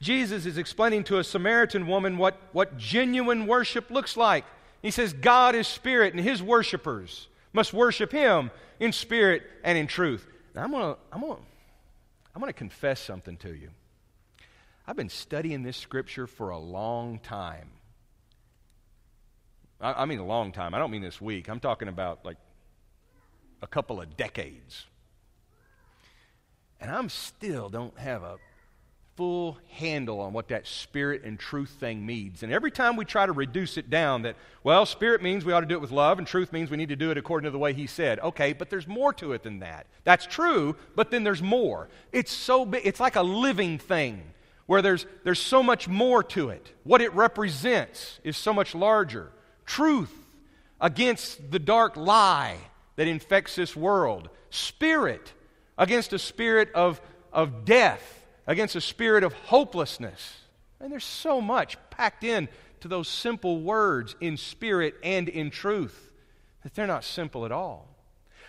Jesus 0.00 0.46
is 0.46 0.58
explaining 0.58 1.04
to 1.04 1.18
a 1.18 1.24
Samaritan 1.24 1.86
woman 1.86 2.18
what, 2.18 2.38
what 2.52 2.76
genuine 2.76 3.46
worship 3.46 3.90
looks 3.90 4.16
like. 4.16 4.44
He 4.80 4.90
says, 4.90 5.12
God 5.12 5.54
is 5.54 5.66
spirit, 5.66 6.14
and 6.14 6.22
his 6.22 6.42
worshipers 6.42 7.26
must 7.52 7.72
worship 7.72 8.12
him 8.12 8.50
in 8.78 8.92
spirit 8.92 9.42
and 9.64 9.76
in 9.76 9.88
truth. 9.88 10.26
Now, 10.54 10.64
I'm 10.64 10.70
going 10.70 10.94
to 10.94 11.00
I'm 11.12 11.20
gonna, 11.20 11.36
I'm 12.34 12.40
gonna 12.40 12.52
confess 12.52 13.00
something 13.00 13.36
to 13.38 13.54
you. 13.54 13.70
I've 14.86 14.96
been 14.96 15.08
studying 15.08 15.64
this 15.64 15.76
scripture 15.76 16.26
for 16.26 16.50
a 16.50 16.58
long 16.58 17.18
time. 17.18 17.70
I, 19.80 20.02
I 20.02 20.04
mean, 20.04 20.18
a 20.18 20.26
long 20.26 20.52
time. 20.52 20.74
I 20.74 20.78
don't 20.78 20.90
mean 20.90 21.02
this 21.02 21.20
week. 21.20 21.48
I'm 21.48 21.60
talking 21.60 21.88
about 21.88 22.24
like 22.24 22.38
a 23.60 23.66
couple 23.66 24.00
of 24.00 24.16
decades. 24.16 24.86
And 26.80 26.90
I'm 26.90 27.08
still 27.08 27.68
don't 27.68 27.98
have 27.98 28.22
a 28.22 28.36
full 29.18 29.58
handle 29.70 30.20
on 30.20 30.32
what 30.32 30.46
that 30.46 30.64
spirit 30.64 31.24
and 31.24 31.40
truth 31.40 31.70
thing 31.70 32.06
means. 32.06 32.44
And 32.44 32.52
every 32.52 32.70
time 32.70 32.94
we 32.94 33.04
try 33.04 33.26
to 33.26 33.32
reduce 33.32 33.76
it 33.76 33.90
down, 33.90 34.22
that, 34.22 34.36
well, 34.62 34.86
spirit 34.86 35.24
means 35.24 35.44
we 35.44 35.52
ought 35.52 35.62
to 35.62 35.66
do 35.66 35.74
it 35.74 35.80
with 35.80 35.90
love, 35.90 36.18
and 36.18 36.26
truth 36.26 36.52
means 36.52 36.70
we 36.70 36.76
need 36.76 36.90
to 36.90 36.96
do 36.96 37.10
it 37.10 37.18
according 37.18 37.46
to 37.46 37.50
the 37.50 37.58
way 37.58 37.72
He 37.72 37.88
said. 37.88 38.20
Okay, 38.20 38.52
but 38.52 38.70
there's 38.70 38.86
more 38.86 39.12
to 39.14 39.32
it 39.32 39.42
than 39.42 39.58
that. 39.58 39.88
That's 40.04 40.24
true, 40.24 40.76
but 40.94 41.10
then 41.10 41.24
there's 41.24 41.42
more. 41.42 41.88
It's 42.12 42.30
so 42.30 42.64
big, 42.64 42.82
it's 42.86 43.00
like 43.00 43.16
a 43.16 43.22
living 43.24 43.78
thing 43.78 44.22
where 44.66 44.82
there's, 44.82 45.04
there's 45.24 45.42
so 45.42 45.64
much 45.64 45.88
more 45.88 46.22
to 46.22 46.50
it. 46.50 46.72
What 46.84 47.02
it 47.02 47.12
represents 47.12 48.20
is 48.22 48.36
so 48.36 48.52
much 48.52 48.72
larger. 48.72 49.32
Truth 49.66 50.14
against 50.80 51.50
the 51.50 51.58
dark 51.58 51.96
lie 51.96 52.58
that 52.94 53.08
infects 53.08 53.56
this 53.56 53.74
world, 53.74 54.28
spirit 54.50 55.32
against 55.76 56.12
a 56.12 56.20
spirit 56.20 56.70
of, 56.72 57.00
of 57.32 57.64
death 57.64 58.14
against 58.48 58.74
a 58.74 58.80
spirit 58.80 59.22
of 59.22 59.32
hopelessness. 59.34 60.38
And 60.80 60.90
there's 60.90 61.04
so 61.04 61.40
much 61.40 61.76
packed 61.90 62.24
in 62.24 62.48
to 62.80 62.88
those 62.88 63.06
simple 63.06 63.60
words 63.60 64.16
in 64.20 64.36
spirit 64.36 64.94
and 65.04 65.28
in 65.28 65.50
truth 65.50 66.12
that 66.62 66.74
they're 66.74 66.86
not 66.86 67.04
simple 67.04 67.44
at 67.44 67.52
all. 67.52 67.86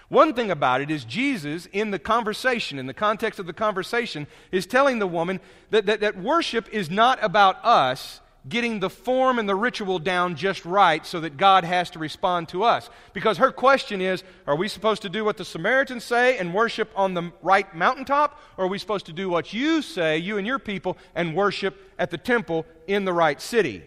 One 0.08 0.34
thing 0.34 0.50
about 0.50 0.82
it 0.82 0.90
is 0.90 1.06
Jesus, 1.06 1.68
in 1.68 1.92
the 1.92 2.00
conversation, 2.00 2.80
in 2.80 2.88
the 2.88 2.94
context 2.94 3.40
of 3.40 3.46
the 3.46 3.54
conversation, 3.54 4.26
is 4.52 4.66
telling 4.66 4.98
the 4.98 5.06
woman 5.06 5.40
that, 5.70 5.86
that, 5.86 6.00
that 6.00 6.18
worship 6.18 6.68
is 6.72 6.90
not 6.90 7.20
about 7.22 7.64
us, 7.64 8.22
getting 8.48 8.80
the 8.80 8.90
form 8.90 9.38
and 9.38 9.50
the 9.50 9.56
ritual 9.56 10.00
down 10.00 10.36
just 10.36 10.64
right 10.64 11.06
so 11.06 11.20
that 11.20 11.36
God 11.38 11.64
has 11.64 11.90
to 11.92 12.00
respond 12.00 12.48
to 12.50 12.64
us. 12.64 12.90
Because 13.14 13.38
her 13.38 13.52
question 13.52 14.02
is 14.02 14.24
Are 14.48 14.56
we 14.56 14.68
supposed 14.68 15.02
to 15.02 15.10
do 15.10 15.26
what 15.26 15.38
the 15.38 15.46
Samaritans 15.46 16.04
say 16.04 16.38
and 16.38 16.54
worship 16.54 16.92
on 16.96 17.14
the 17.14 17.32
right 17.42 17.74
mountaintop? 17.76 18.40
Or 18.58 18.66
are 18.66 18.70
we 18.70 18.80
supposed 18.80 19.08
to 19.08 19.14
do 19.14 19.30
what 19.30 19.52
you 19.54 19.82
say, 19.82 20.18
you 20.18 20.38
and 20.38 20.48
your 20.48 20.60
people, 20.60 20.98
and 21.16 21.36
worship 21.36 21.78
at 21.98 22.12
the 22.12 22.18
temple 22.18 22.66
in 22.88 23.06
the 23.06 23.14
right 23.14 23.42
city? 23.42 23.84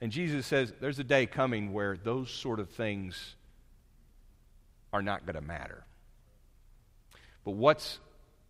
And 0.00 0.12
Jesus 0.12 0.46
says 0.46 0.72
there's 0.80 0.98
a 0.98 1.04
day 1.04 1.26
coming 1.26 1.72
where 1.72 1.96
those 1.96 2.30
sort 2.30 2.60
of 2.60 2.70
things 2.70 3.36
are 4.92 5.02
not 5.02 5.26
going 5.26 5.34
to 5.34 5.40
matter. 5.40 5.84
But 7.44 7.52
what's 7.52 7.98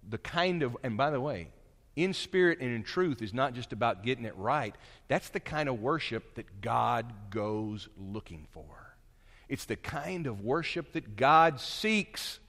the 0.08 0.18
kind 0.18 0.62
of, 0.62 0.76
and 0.82 0.96
by 0.96 1.10
the 1.10 1.20
way, 1.20 1.48
in 1.96 2.12
spirit 2.12 2.60
and 2.60 2.74
in 2.74 2.82
truth 2.82 3.22
is 3.22 3.32
not 3.32 3.54
just 3.54 3.72
about 3.72 4.02
getting 4.02 4.24
it 4.24 4.36
right. 4.36 4.74
That's 5.08 5.28
the 5.28 5.40
kind 5.40 5.68
of 5.68 5.80
worship 5.80 6.34
that 6.34 6.60
God 6.60 7.30
goes 7.30 7.88
looking 7.96 8.46
for. 8.52 8.64
It's 9.48 9.64
the 9.64 9.76
kind 9.76 10.26
of 10.26 10.40
worship 10.40 10.92
that 10.92 11.16
God 11.16 11.60
seeks. 11.60 12.40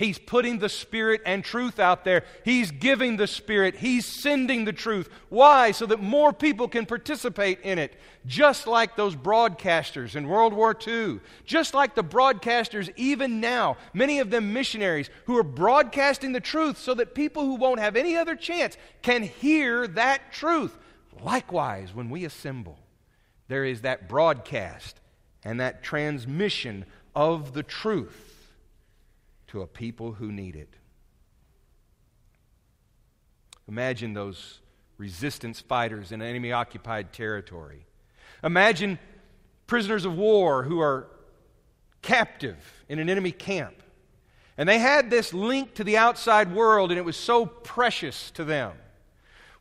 He's 0.00 0.18
putting 0.18 0.60
the 0.60 0.70
Spirit 0.70 1.20
and 1.26 1.44
truth 1.44 1.78
out 1.78 2.06
there. 2.06 2.24
He's 2.42 2.70
giving 2.70 3.18
the 3.18 3.26
Spirit. 3.26 3.74
He's 3.74 4.06
sending 4.06 4.64
the 4.64 4.72
truth. 4.72 5.10
Why? 5.28 5.72
So 5.72 5.84
that 5.84 6.00
more 6.00 6.32
people 6.32 6.68
can 6.68 6.86
participate 6.86 7.60
in 7.60 7.78
it. 7.78 7.92
Just 8.24 8.66
like 8.66 8.96
those 8.96 9.14
broadcasters 9.14 10.16
in 10.16 10.26
World 10.26 10.54
War 10.54 10.74
II. 10.74 11.20
Just 11.44 11.74
like 11.74 11.94
the 11.94 12.02
broadcasters 12.02 12.90
even 12.96 13.40
now, 13.40 13.76
many 13.92 14.20
of 14.20 14.30
them 14.30 14.54
missionaries 14.54 15.10
who 15.26 15.36
are 15.36 15.42
broadcasting 15.42 16.32
the 16.32 16.40
truth 16.40 16.78
so 16.78 16.94
that 16.94 17.14
people 17.14 17.44
who 17.44 17.56
won't 17.56 17.78
have 17.78 17.94
any 17.94 18.16
other 18.16 18.36
chance 18.36 18.78
can 19.02 19.22
hear 19.22 19.86
that 19.86 20.32
truth. 20.32 20.78
Likewise, 21.22 21.94
when 21.94 22.08
we 22.08 22.24
assemble, 22.24 22.78
there 23.48 23.66
is 23.66 23.82
that 23.82 24.08
broadcast 24.08 24.98
and 25.44 25.60
that 25.60 25.82
transmission 25.82 26.86
of 27.14 27.52
the 27.52 27.62
truth 27.62 28.29
to 29.50 29.62
a 29.62 29.66
people 29.66 30.12
who 30.12 30.30
need 30.30 30.56
it. 30.56 30.74
Imagine 33.68 34.14
those 34.14 34.60
resistance 34.96 35.60
fighters 35.60 36.12
in 36.12 36.22
enemy 36.22 36.52
occupied 36.52 37.12
territory. 37.12 37.84
Imagine 38.44 38.98
prisoners 39.66 40.04
of 40.04 40.16
war 40.16 40.62
who 40.62 40.80
are 40.80 41.08
captive 42.02 42.56
in 42.88 42.98
an 42.98 43.08
enemy 43.08 43.32
camp. 43.32 43.82
And 44.56 44.68
they 44.68 44.78
had 44.78 45.10
this 45.10 45.32
link 45.32 45.74
to 45.74 45.84
the 45.84 45.96
outside 45.96 46.54
world, 46.54 46.90
and 46.90 46.98
it 46.98 47.04
was 47.04 47.16
so 47.16 47.46
precious 47.46 48.30
to 48.32 48.44
them. 48.44 48.72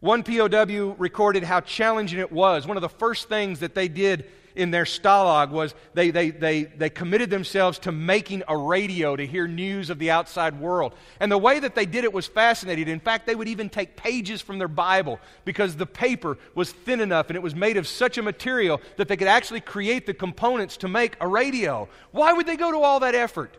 One 0.01 0.24
POW 0.24 0.96
recorded 0.98 1.43
how 1.43 1.62
challenging 1.62 2.19
it 2.19 2.31
was. 2.31 2.67
One 2.67 2.77
of 2.77 2.81
the 2.81 2.89
first 2.89 3.27
things 3.27 3.60
that 3.60 3.75
they 3.75 3.88
did 3.88 4.29
in 4.56 4.72
their 4.72 4.84
stalag 4.84 5.50
was 5.50 5.74
they, 5.94 6.12
they, 6.12 6.29
they, 6.29 6.63
they 6.63 6.89
committed 6.89 7.29
themselves 7.29 7.79
to 7.79 7.91
making 7.91 8.44
a 8.48 8.58
radio 8.58 9.15
to 9.15 9.25
hear 9.25 9.48
news 9.48 9.89
of 9.89 10.00
the 10.00 10.12
outside 10.12 10.60
world. 10.60 10.94
And 11.20 11.32
the 11.32 11.38
way 11.38 11.60
that 11.60 11.75
they 11.75 11.86
did 11.86 12.03
it 12.03 12.13
was 12.13 12.27
fascinating. 12.27 12.88
In 12.88 13.00
fact, 13.00 13.25
they 13.25 13.36
would 13.36 13.48
even 13.48 13.70
take 13.70 13.96
pages 13.96 14.41
from 14.41 14.60
their 14.60 14.68
Bible 14.68 15.20
because 15.46 15.75
the 15.75 15.86
paper 15.86 16.38
was 16.56 16.72
thin 16.72 17.01
enough 17.01 17.29
and 17.29 17.36
it 17.36 17.44
was 17.44 17.56
made 17.56 17.77
of 17.77 17.88
such 17.88 18.18
a 18.18 18.22
material 18.22 18.82
that 18.98 19.08
they 19.08 19.18
could 19.18 19.27
actually 19.27 19.62
create 19.62 20.06
the 20.06 20.13
components 20.13 20.77
to 20.77 20.88
make 20.88 21.15
a 21.20 21.27
radio. 21.27 21.88
Why 22.12 22.34
would 22.34 22.46
they 22.46 22.58
go 22.58 22.72
to 22.72 22.79
all 22.79 23.00
that 23.01 23.15
effort? 23.15 23.56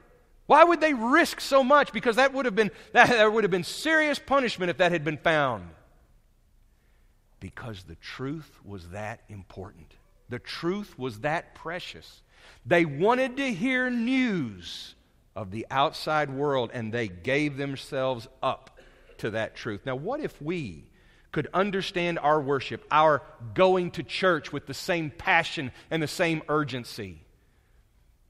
Why 0.47 0.64
would 0.64 0.80
they 0.80 0.94
risk 0.94 1.40
so 1.40 1.62
much? 1.62 1.92
Because 1.92 2.16
that 2.16 2.35
would 2.35 2.44
have 2.44 2.56
been, 2.56 2.73
that, 2.92 3.09
there 3.09 3.30
would 3.30 3.44
have 3.44 3.52
been 3.52 3.62
serious 3.62 4.18
punishment 4.18 4.70
if 4.70 4.78
that 4.78 4.90
had 4.90 5.04
been 5.04 5.18
found. 5.18 5.68
Because 7.38 7.85
the 7.85 7.94
truth 7.94 8.59
was 8.64 8.88
that 8.88 9.20
important. 9.28 9.94
The 10.30 10.38
truth 10.38 10.99
was 10.99 11.20
that 11.20 11.54
precious. 11.54 12.22
They 12.64 12.84
wanted 12.84 13.37
to 13.37 13.52
hear 13.52 13.90
news 13.90 14.94
of 15.37 15.50
the 15.50 15.66
outside 15.70 16.30
world, 16.30 16.70
and 16.72 16.92
they 16.92 17.08
gave 17.08 17.56
themselves 17.56 18.28
up 18.42 18.78
to 19.18 19.30
that 19.30 19.56
truth. 19.56 19.82
Now, 19.84 19.96
what 19.96 20.20
if 20.20 20.40
we 20.40 20.84
could 21.32 21.49
understand 21.52 22.18
our 22.18 22.40
worship, 22.40 22.84
our 22.90 23.22
going 23.54 23.90
to 23.92 24.02
church 24.02 24.52
with 24.52 24.66
the 24.66 24.75
same 24.75 25.10
passion 25.10 25.72
and 25.90 26.02
the 26.02 26.08
same 26.08 26.42
urgency? 26.49 27.22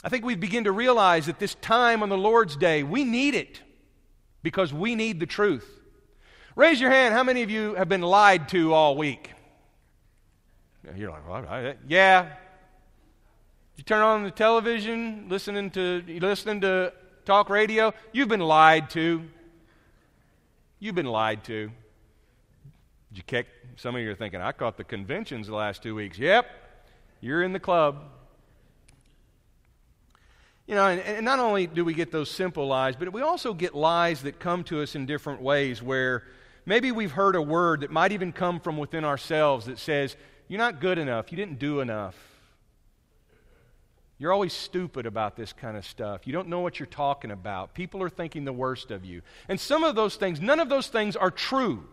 I 0.03 0.09
think 0.09 0.25
we 0.25 0.35
begin 0.35 0.65
to 0.65 0.73
realize 0.73 1.27
that 1.27 1.39
this 1.39 1.55
time 1.57 2.03
on 2.03 2.09
the 2.09 2.19
Lord's 2.19 2.57
Day, 2.57 2.83
we 2.83 3.05
need 3.05 3.35
it 3.35 3.61
because 4.43 4.73
we 4.73 4.95
need 4.95 5.21
the 5.21 5.27
truth. 5.27 5.69
Raise 6.57 6.81
your 6.81 6.91
hand. 6.91 7.15
How 7.15 7.23
many 7.23 7.43
of 7.43 7.51
you 7.51 7.75
have 7.75 7.89
been 7.89 8.03
lied 8.03 8.49
to 8.51 8.73
all 8.73 8.97
week? 8.97 9.31
You're 10.97 11.11
like, 11.11 11.29
well, 11.29 11.75
yeah. 11.89 12.29
You 13.77 13.85
turn 13.85 14.03
on 14.03 14.25
the 14.25 14.31
television, 14.31 15.27
listening 15.29 15.71
to 15.71 16.03
listening 16.07 16.61
to 16.63 16.93
talk 17.25 17.49
radio. 17.49 17.95
You've 18.13 18.29
been 18.29 18.41
lied 18.41 18.91
to. 18.91 19.23
You've 20.79 20.95
been 20.95 21.07
lied 21.07 21.45
to. 21.45 21.71
Did 23.09 23.17
you 23.17 23.23
kick? 23.23 23.47
Some 23.77 23.97
of 23.97 24.03
you 24.03 24.11
are 24.11 24.15
thinking, 24.15 24.41
I 24.41 24.53
caught 24.53 24.77
the 24.77 24.85
conventions 24.85 25.47
the 25.47 25.55
last 25.55 25.83
two 25.83 25.95
weeks. 25.95 26.19
Yep, 26.19 26.47
you're 27.21 27.43
in 27.43 27.53
the 27.53 27.61
club. 27.61 28.05
You 30.67 30.75
know, 30.75 30.87
and, 30.87 31.01
and, 31.01 31.25
not 31.25 31.39
only 31.39 31.67
do 31.67 31.85
we 31.85 31.95
get 31.95 32.13
those 32.13 32.31
simple 32.31 32.67
lies, 32.67 32.95
but 32.97 33.13
we 33.13 33.23
also 33.23 33.55
get 33.55 33.75
lies 33.75 34.23
that 34.23 34.39
come 34.39 34.63
to 34.65 34.83
us 34.83 34.95
in 34.95 35.07
different 35.07 35.43
ways 35.43 35.83
where 35.83 36.23
maybe 36.65 36.93
we've 36.93 37.11
heard 37.11 37.35
a 37.35 37.43
word 37.43 37.81
that 37.81 37.91
might 37.91 38.13
even 38.13 38.31
come 38.31 38.61
from 38.61 38.77
within 38.77 39.05
ourselves 39.05 39.67
that 39.67 39.79
says, 39.79 40.17
You're 40.51 40.59
not 40.59 40.81
good 40.81 40.99
enough. 40.99 41.31
You 41.31 41.37
didn't 41.37 41.61
do 41.61 41.79
enough. 41.79 42.17
You're 44.19 44.33
always 44.33 44.53
stupid 44.53 45.07
about 45.07 45.37
this 45.37 45.53
kind 45.53 45.77
of 45.77 45.87
stuff. 45.87 46.27
You 46.27 46.33
don't 46.33 46.49
know 46.49 46.59
what 46.59 46.81
you're 46.81 46.89
talking 46.89 47.31
about. 47.31 47.73
People 47.73 48.03
are 48.03 48.09
thinking 48.09 48.45
the 48.45 48.53
worst 48.53 48.91
of 48.91 49.05
you. 49.05 49.23
And 49.49 49.61
some 49.61 49.85
of 49.85 49.95
those 49.95 50.17
things, 50.17 50.41
none 50.41 50.59
of 50.59 50.69
those 50.69 50.89
things 50.89 51.15
are 51.15 51.31
true. 51.31 51.85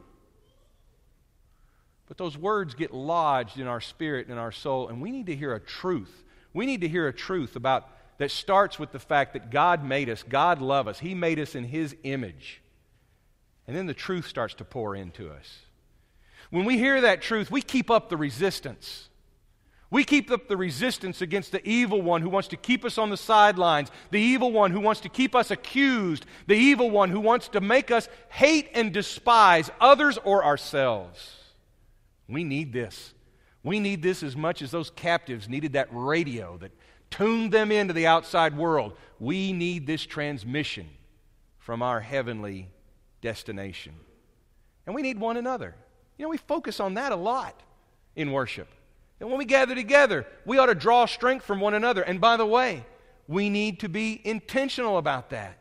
But 2.07 2.17
those 2.17 2.35
words 2.35 2.73
get 2.73 2.91
lodged 2.91 3.59
in 3.59 3.67
our 3.67 3.79
spirit 3.79 4.25
and 4.27 4.39
our 4.39 4.51
soul, 4.51 4.87
and 4.87 5.03
we 5.03 5.11
need 5.11 5.27
to 5.27 5.35
hear 5.35 5.53
a 5.53 5.59
truth. 5.59 6.23
We 6.51 6.65
need 6.65 6.81
to 6.81 6.87
hear 6.87 7.07
a 7.07 7.13
truth 7.13 7.55
about 7.55 7.87
that 8.17 8.31
starts 8.31 8.79
with 8.79 8.91
the 8.91 8.97
fact 8.97 9.33
that 9.33 9.51
God 9.51 9.83
made 9.83 10.09
us, 10.09 10.23
God 10.23 10.63
loved 10.63 10.89
us, 10.89 10.97
He 10.97 11.13
made 11.13 11.39
us 11.39 11.53
in 11.53 11.63
His 11.63 11.95
image. 12.01 12.63
And 13.67 13.75
then 13.77 13.85
the 13.85 13.93
truth 13.93 14.25
starts 14.25 14.55
to 14.55 14.65
pour 14.65 14.95
into 14.95 15.29
us. 15.29 15.59
When 16.49 16.65
we 16.65 16.77
hear 16.77 17.01
that 17.01 17.21
truth, 17.21 17.51
we 17.51 17.61
keep 17.61 17.89
up 17.91 18.09
the 18.09 18.17
resistance. 18.17 19.09
We 19.89 20.03
keep 20.03 20.31
up 20.31 20.47
the 20.47 20.57
resistance 20.57 21.21
against 21.21 21.53
the 21.53 21.65
evil 21.67 22.01
one 22.01 22.21
who 22.21 22.29
wants 22.29 22.49
to 22.49 22.57
keep 22.57 22.83
us 22.83 22.97
on 22.97 23.09
the 23.09 23.17
sidelines, 23.17 23.89
the 24.11 24.19
evil 24.19 24.51
one 24.51 24.71
who 24.71 24.81
wants 24.81 25.01
to 25.01 25.09
keep 25.09 25.33
us 25.33 25.49
accused, 25.49 26.25
the 26.45 26.55
evil 26.55 26.89
one 26.89 27.09
who 27.09 27.21
wants 27.21 27.47
to 27.49 27.61
make 27.61 27.89
us 27.89 28.09
hate 28.27 28.69
and 28.73 28.91
despise 28.91 29.71
others 29.79 30.17
or 30.25 30.43
ourselves. 30.43 31.35
We 32.27 32.43
need 32.43 32.73
this. 32.73 33.13
We 33.63 33.79
need 33.79 34.03
this 34.03 34.23
as 34.23 34.35
much 34.35 34.61
as 34.61 34.71
those 34.71 34.89
captives 34.89 35.47
needed 35.47 35.73
that 35.73 35.87
radio 35.91 36.57
that 36.57 36.71
tuned 37.09 37.53
them 37.53 37.71
into 37.71 37.93
the 37.93 38.07
outside 38.07 38.57
world. 38.57 38.93
We 39.19 39.53
need 39.53 39.87
this 39.87 40.05
transmission 40.05 40.89
from 41.59 41.81
our 41.81 42.01
heavenly 42.01 42.69
destination. 43.21 43.93
And 44.85 44.93
we 44.93 45.01
need 45.01 45.19
one 45.19 45.37
another. 45.37 45.75
You 46.17 46.23
know, 46.23 46.29
we 46.29 46.37
focus 46.37 46.79
on 46.79 46.95
that 46.95 47.11
a 47.11 47.15
lot 47.15 47.61
in 48.15 48.31
worship. 48.31 48.67
And 49.19 49.29
when 49.29 49.37
we 49.37 49.45
gather 49.45 49.75
together, 49.75 50.25
we 50.45 50.57
ought 50.57 50.67
to 50.67 50.75
draw 50.75 51.05
strength 51.05 51.45
from 51.45 51.59
one 51.59 51.73
another. 51.73 52.01
And 52.01 52.21
by 52.21 52.37
the 52.37 52.45
way, 52.45 52.85
we 53.27 53.49
need 53.49 53.79
to 53.81 53.89
be 53.89 54.21
intentional 54.23 54.97
about 54.97 55.31
that. 55.31 55.57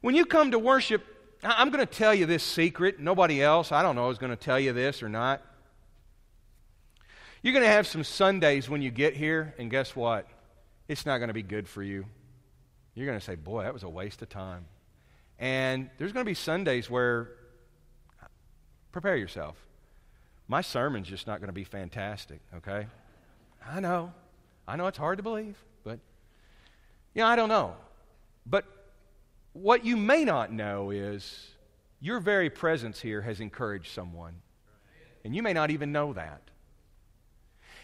When 0.00 0.14
you 0.14 0.24
come 0.24 0.52
to 0.52 0.58
worship, 0.58 1.04
I'm 1.42 1.70
going 1.70 1.84
to 1.84 1.92
tell 1.92 2.14
you 2.14 2.26
this 2.26 2.42
secret. 2.42 3.00
Nobody 3.00 3.42
else, 3.42 3.72
I 3.72 3.82
don't 3.82 3.96
know, 3.96 4.10
is 4.10 4.18
going 4.18 4.30
to 4.30 4.36
tell 4.36 4.58
you 4.58 4.72
this 4.72 5.02
or 5.02 5.08
not. 5.08 5.42
You're 7.42 7.52
going 7.52 7.64
to 7.64 7.70
have 7.70 7.86
some 7.86 8.02
Sundays 8.02 8.68
when 8.68 8.82
you 8.82 8.90
get 8.90 9.14
here, 9.14 9.54
and 9.58 9.70
guess 9.70 9.94
what? 9.94 10.26
it's 10.88 11.04
not 11.06 11.18
going 11.18 11.28
to 11.28 11.34
be 11.34 11.42
good 11.42 11.68
for 11.68 11.82
you. 11.82 12.06
You're 12.94 13.06
going 13.06 13.18
to 13.18 13.24
say, 13.24 13.34
boy, 13.34 13.64
that 13.64 13.72
was 13.72 13.82
a 13.82 13.88
waste 13.88 14.22
of 14.22 14.28
time. 14.28 14.66
And 15.38 15.90
there's 15.98 16.12
going 16.12 16.24
to 16.24 16.30
be 16.30 16.34
Sundays 16.34 16.88
where, 16.88 17.30
prepare 18.92 19.16
yourself. 19.16 19.56
My 20.48 20.60
sermon's 20.60 21.08
just 21.08 21.26
not 21.26 21.40
going 21.40 21.48
to 21.48 21.52
be 21.52 21.64
fantastic, 21.64 22.40
okay? 22.56 22.86
I 23.66 23.80
know. 23.80 24.12
I 24.68 24.76
know 24.76 24.86
it's 24.86 24.98
hard 24.98 25.18
to 25.18 25.22
believe, 25.22 25.56
but, 25.84 25.98
you 27.14 27.22
know, 27.22 27.26
I 27.26 27.36
don't 27.36 27.48
know. 27.48 27.74
But 28.44 28.64
what 29.52 29.84
you 29.84 29.96
may 29.96 30.24
not 30.24 30.52
know 30.52 30.90
is 30.90 31.48
your 32.00 32.20
very 32.20 32.50
presence 32.50 33.00
here 33.00 33.22
has 33.22 33.40
encouraged 33.40 33.92
someone. 33.92 34.34
And 35.24 35.34
you 35.34 35.42
may 35.42 35.52
not 35.52 35.70
even 35.70 35.90
know 35.90 36.12
that. 36.12 36.42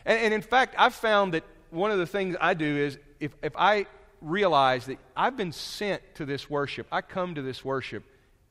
And, 0.05 0.19
and 0.19 0.35
in 0.35 0.43
fact, 0.43 0.77
I've 0.79 0.95
found 0.95 1.35
that 1.35 1.45
one 1.71 1.91
of 1.91 1.99
the 1.99 2.07
things 2.07 2.37
I 2.41 2.55
do 2.55 2.77
is 2.77 2.99
if, 3.19 3.35
if 3.43 3.57
I 3.57 3.87
realize 4.21 4.87
that 4.87 4.99
I've 5.17 5.37
been 5.37 5.53
sent 5.53 6.03
to 6.17 6.25
this 6.25 6.49
worship, 6.49 6.87
I 6.93 7.01
come 7.01 7.35
to 7.35 7.43
this 7.43 7.65
worship, 7.65 8.05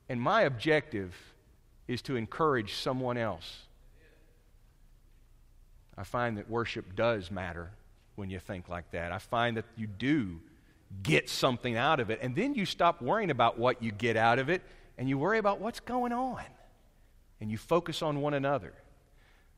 and 0.09 0.19
my 0.19 0.41
objective 0.41 1.15
is 1.87 2.01
to 2.03 2.15
encourage 2.15 2.73
someone 2.73 3.17
else. 3.17 3.67
I 6.01 6.03
find 6.03 6.39
that 6.39 6.49
worship 6.49 6.95
does 6.95 7.29
matter 7.29 7.69
when 8.15 8.31
you 8.31 8.39
think 8.39 8.67
like 8.67 8.89
that. 8.89 9.11
I 9.11 9.19
find 9.19 9.57
that 9.57 9.65
you 9.77 9.85
do 9.85 10.39
get 11.03 11.29
something 11.29 11.77
out 11.77 11.99
of 11.99 12.09
it, 12.09 12.17
and 12.23 12.35
then 12.35 12.55
you 12.55 12.65
stop 12.65 13.03
worrying 13.03 13.29
about 13.29 13.59
what 13.59 13.83
you 13.83 13.91
get 13.91 14.17
out 14.17 14.39
of 14.39 14.49
it, 14.49 14.63
and 14.97 15.07
you 15.07 15.19
worry 15.19 15.37
about 15.37 15.59
what's 15.61 15.79
going 15.79 16.11
on, 16.11 16.41
and 17.39 17.51
you 17.51 17.57
focus 17.59 18.01
on 18.01 18.19
one 18.19 18.33
another. 18.33 18.73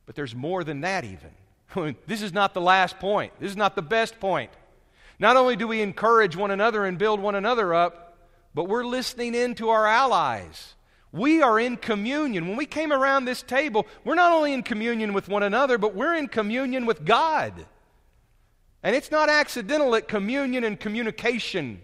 But 0.04 0.16
there's 0.16 0.34
more 0.34 0.64
than 0.64 0.82
that, 0.82 1.06
even. 1.06 1.96
this 2.06 2.20
is 2.20 2.34
not 2.34 2.52
the 2.52 2.60
last 2.60 2.98
point. 2.98 3.32
This 3.40 3.50
is 3.50 3.56
not 3.56 3.74
the 3.74 3.80
best 3.80 4.20
point. 4.20 4.50
Not 5.18 5.38
only 5.38 5.56
do 5.56 5.66
we 5.66 5.80
encourage 5.80 6.36
one 6.36 6.50
another 6.50 6.84
and 6.84 6.98
build 6.98 7.20
one 7.20 7.36
another 7.36 7.72
up, 7.72 8.18
but 8.52 8.68
we're 8.68 8.84
listening 8.84 9.34
in 9.34 9.54
to 9.54 9.70
our 9.70 9.86
allies. 9.86 10.74
We 11.14 11.42
are 11.42 11.60
in 11.60 11.76
communion. 11.76 12.48
When 12.48 12.56
we 12.56 12.66
came 12.66 12.92
around 12.92 13.24
this 13.24 13.40
table, 13.40 13.86
we're 14.04 14.16
not 14.16 14.32
only 14.32 14.52
in 14.52 14.64
communion 14.64 15.12
with 15.12 15.28
one 15.28 15.44
another, 15.44 15.78
but 15.78 15.94
we're 15.94 16.16
in 16.16 16.26
communion 16.26 16.86
with 16.86 17.04
God. 17.04 17.66
And 18.82 18.96
it's 18.96 19.12
not 19.12 19.28
accidental 19.28 19.92
that 19.92 20.08
communion 20.08 20.64
and 20.64 20.78
communication 20.78 21.80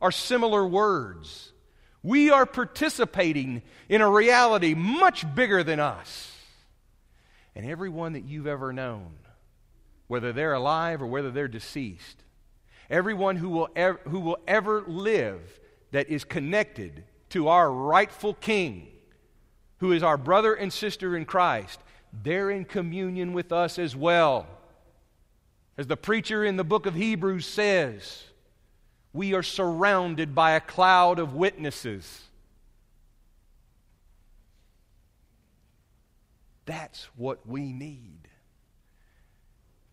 are 0.00 0.10
similar 0.10 0.66
words. 0.66 1.52
We 2.02 2.30
are 2.30 2.44
participating 2.44 3.62
in 3.88 4.00
a 4.00 4.10
reality 4.10 4.74
much 4.74 5.32
bigger 5.32 5.62
than 5.62 5.78
us. 5.78 6.36
And 7.54 7.64
everyone 7.64 8.14
that 8.14 8.24
you've 8.24 8.48
ever 8.48 8.72
known 8.72 9.12
whether 10.08 10.32
they're 10.32 10.54
alive 10.54 11.00
or 11.00 11.06
whether 11.06 11.30
they're 11.30 11.46
deceased. 11.46 12.24
Everyone 12.90 13.36
who 13.36 13.48
will, 13.48 13.68
ever, 13.76 14.00
who 14.08 14.18
will 14.18 14.38
ever 14.48 14.82
live 14.88 15.60
that 15.92 16.08
is 16.08 16.24
connected 16.24 17.04
to 17.32 17.48
our 17.48 17.70
rightful 17.70 18.34
King, 18.34 18.88
who 19.78 19.92
is 19.92 20.02
our 20.02 20.16
brother 20.16 20.54
and 20.54 20.72
sister 20.72 21.16
in 21.16 21.24
Christ, 21.24 21.80
they're 22.22 22.50
in 22.50 22.64
communion 22.64 23.32
with 23.32 23.52
us 23.52 23.78
as 23.78 23.94
well. 23.94 24.46
As 25.76 25.86
the 25.86 25.96
preacher 25.96 26.44
in 26.44 26.56
the 26.56 26.64
book 26.64 26.86
of 26.86 26.94
Hebrews 26.94 27.46
says, 27.46 28.24
we 29.12 29.34
are 29.34 29.42
surrounded 29.42 30.34
by 30.34 30.52
a 30.52 30.60
cloud 30.60 31.18
of 31.18 31.34
witnesses. 31.34 32.22
That's 36.64 37.08
what 37.16 37.46
we 37.46 37.72
need 37.72 38.22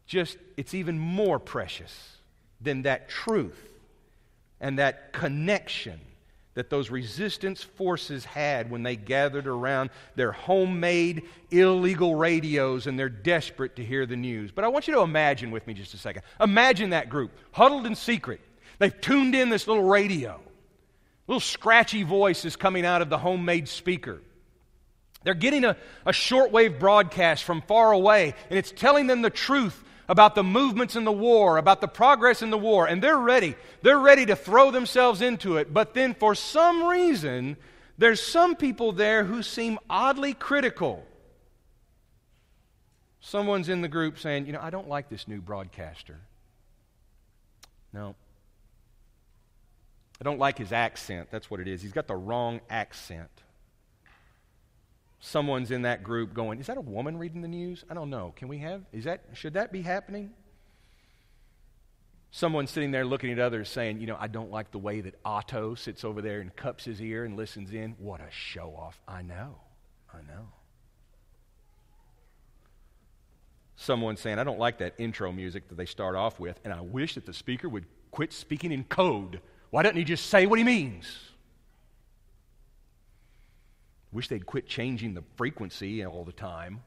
just, 0.10 0.38
it's 0.58 0.74
even 0.74 0.98
more 0.98 1.38
precious 1.38 2.18
than 2.60 2.82
that 2.82 3.10
truth 3.10 3.70
and 4.60 4.80
that 4.80 5.14
connection 5.14 6.00
that 6.60 6.70
those 6.70 6.90
resistance 6.90 7.64
forces 7.64 8.26
had 8.26 8.70
when 8.70 8.84
they 8.84 8.98
gathered 8.98 9.48
around 9.48 9.90
their 10.16 10.34
homemade 10.34 11.24
illegal 11.52 12.16
radios 12.16 12.86
and 12.86 13.00
they're 13.00 13.08
desperate 13.08 13.78
to 13.78 13.86
hear 13.86 14.06
the 14.06 14.18
news. 14.18 14.52
But 14.52 14.66
I 14.66 14.68
want 14.68 14.86
you 14.86 14.94
to 14.96 15.00
imagine 15.00 15.52
with 15.52 15.66
me 15.68 15.74
just 15.74 15.94
a 15.94 15.98
second. 15.98 16.24
Imagine 16.42 16.90
that 16.90 17.08
group, 17.08 17.32
huddled 17.54 17.86
in 17.86 17.96
secret. 17.96 18.42
They've 18.78 19.00
tuned 19.00 19.36
in 19.36 19.48
this 19.48 19.70
little 19.70 19.86
radio. 19.86 20.42
Little 21.28 21.40
scratchy 21.40 22.04
voice 22.04 22.44
is 22.44 22.58
coming 22.58 22.86
out 22.86 23.02
of 23.02 23.10
the 23.10 23.18
homemade 23.18 23.70
speaker. 23.70 24.20
They're 25.24 25.34
getting 25.36 25.64
a, 25.64 25.78
a 26.06 26.12
shortwave 26.12 26.78
broadcast 26.78 27.46
from 27.46 27.62
far 27.62 27.94
away, 27.94 28.36
and 28.50 28.60
it's 28.60 28.74
telling 28.74 29.08
them 29.08 29.22
the 29.22 29.30
truth 29.30 29.82
about 30.10 30.34
the 30.34 30.44
movements 30.44 30.96
in 30.96 31.06
the 31.06 31.12
war, 31.12 31.58
about 31.58 31.80
the 31.80 31.88
progress 31.88 32.42
in 32.42 32.50
the 32.50 32.58
war, 32.58 32.88
and 32.88 33.02
they're 33.02 33.16
ready. 33.16 33.56
They're 33.84 34.00
ready 34.00 34.26
to 34.26 34.36
throw 34.36 34.72
themselves 34.72 35.22
into 35.22 35.58
it. 35.58 35.72
But 35.72 35.94
then, 35.94 36.16
for 36.16 36.34
some 36.34 36.84
reason, 36.84 37.56
there's 38.00 38.20
some 38.20 38.56
people 38.56 38.92
there 38.92 39.24
who 39.24 39.44
seem 39.44 39.78
oddly 39.88 40.34
critical. 40.34 41.06
Someone's 43.22 43.70
in 43.70 43.82
the 43.82 43.88
group 43.88 44.18
saying, 44.18 44.48
you 44.48 44.52
know, 44.54 44.62
I 44.62 44.72
don't 44.72 44.90
like 44.90 45.10
this 45.10 45.28
new 45.28 45.42
broadcaster. 45.42 46.18
No. 47.94 48.16
I 50.20 50.24
don't 50.24 50.40
like 50.40 50.58
his 50.58 50.72
accent. 50.72 51.30
That's 51.30 51.52
what 51.52 51.60
it 51.60 51.68
is. 51.68 51.84
He's 51.84 51.92
got 51.92 52.08
the 52.08 52.16
wrong 52.16 52.62
accent. 52.70 53.30
Someone's 55.20 55.72
in 55.72 55.82
that 55.82 56.04
group 56.04 56.34
going, 56.34 56.60
Is 56.60 56.68
that 56.68 56.78
a 56.78 56.82
woman 56.82 57.18
reading 57.18 57.42
the 57.42 57.48
news? 57.48 57.84
I 57.90 57.94
don't 57.94 58.10
know. 58.10 58.34
Can 58.36 58.48
we 58.48 58.60
have, 58.60 58.84
is 58.94 59.04
that, 59.04 59.24
should 59.34 59.54
that 59.54 59.72
be 59.72 59.82
happening? 59.82 60.32
Someone 62.32 62.68
sitting 62.68 62.92
there 62.92 63.06
looking 63.06 63.32
at 63.32 63.40
others 63.40 63.70
saying, 63.70 64.00
You 64.00 64.08
know, 64.08 64.18
I 64.20 64.28
don't 64.28 64.52
like 64.52 64.72
the 64.72 64.78
way 64.78 65.02
that 65.02 65.16
Otto 65.26 65.76
sits 65.76 66.04
over 66.04 66.22
there 66.22 66.40
and 66.40 66.56
cups 66.56 66.86
his 66.86 67.02
ear 67.02 67.26
and 67.26 67.36
listens 67.36 67.74
in. 67.74 67.96
What 67.98 68.22
a 68.22 68.32
show 68.32 68.76
off. 68.78 69.00
I 69.08 69.22
know. 69.22 69.56
I 70.14 70.20
know. 70.20 70.48
Someone 73.76 74.18
saying, 74.18 74.40
I 74.40 74.44
don't 74.44 74.60
like 74.60 74.78
that 74.80 74.94
intro 74.98 75.32
music 75.32 75.70
that 75.70 75.76
they 75.76 75.86
start 75.86 76.16
off 76.16 76.40
with, 76.40 76.60
and 76.64 76.74
I 76.74 76.82
wish 76.82 77.16
that 77.16 77.26
the 77.26 77.34
speaker 77.34 77.68
would 77.70 77.86
quit 78.12 78.34
speaking 78.34 78.72
in 78.72 78.84
code. 78.84 79.42
Why 79.70 79.84
doesn't 79.84 79.98
he 79.98 80.04
just 80.04 80.28
say 80.28 80.46
what 80.46 80.60
he 80.60 80.66
means? 80.66 81.30
Wish 84.12 84.28
they'd 84.28 84.46
quit 84.46 84.68
changing 84.68 85.14
the 85.14 85.24
frequency 85.36 86.04
all 86.06 86.24
the 86.24 86.32
time, 86.32 86.82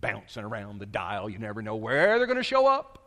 bouncing 0.00 0.44
around 0.44 0.78
the 0.78 0.86
dial. 0.86 1.28
You 1.28 1.38
never 1.38 1.62
know 1.62 1.76
where 1.76 2.18
they're 2.18 2.26
going 2.26 2.36
to 2.36 2.44
show 2.44 2.66
up. 2.66 2.98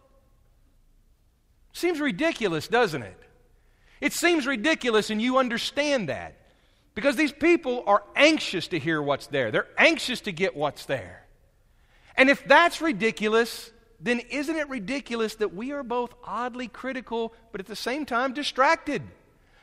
Seems 1.71 1.99
ridiculous, 1.99 2.67
doesn't 2.67 3.03
it? 3.03 3.17
It 4.01 4.13
seems 4.13 4.45
ridiculous, 4.45 5.09
and 5.09 5.21
you 5.21 5.37
understand 5.37 6.09
that. 6.09 6.37
Because 6.95 7.15
these 7.17 7.33
people 7.33 7.83
are 7.87 8.03
anxious 8.15 8.69
to 8.69 8.79
hear 8.79 9.01
what's 9.01 9.27
there, 9.27 9.51
they're 9.51 9.67
anxious 9.77 10.21
to 10.21 10.31
get 10.31 10.55
what's 10.55 10.85
there. 10.85 11.25
And 12.15 12.29
if 12.29 12.45
that's 12.47 12.81
ridiculous, 12.81 13.71
then 13.99 14.19
isn't 14.19 14.55
it 14.55 14.69
ridiculous 14.69 15.35
that 15.35 15.53
we 15.53 15.71
are 15.71 15.83
both 15.83 16.13
oddly 16.23 16.67
critical, 16.67 17.33
but 17.51 17.59
at 17.59 17.67
the 17.67 17.75
same 17.75 18.05
time 18.05 18.33
distracted? 18.33 19.01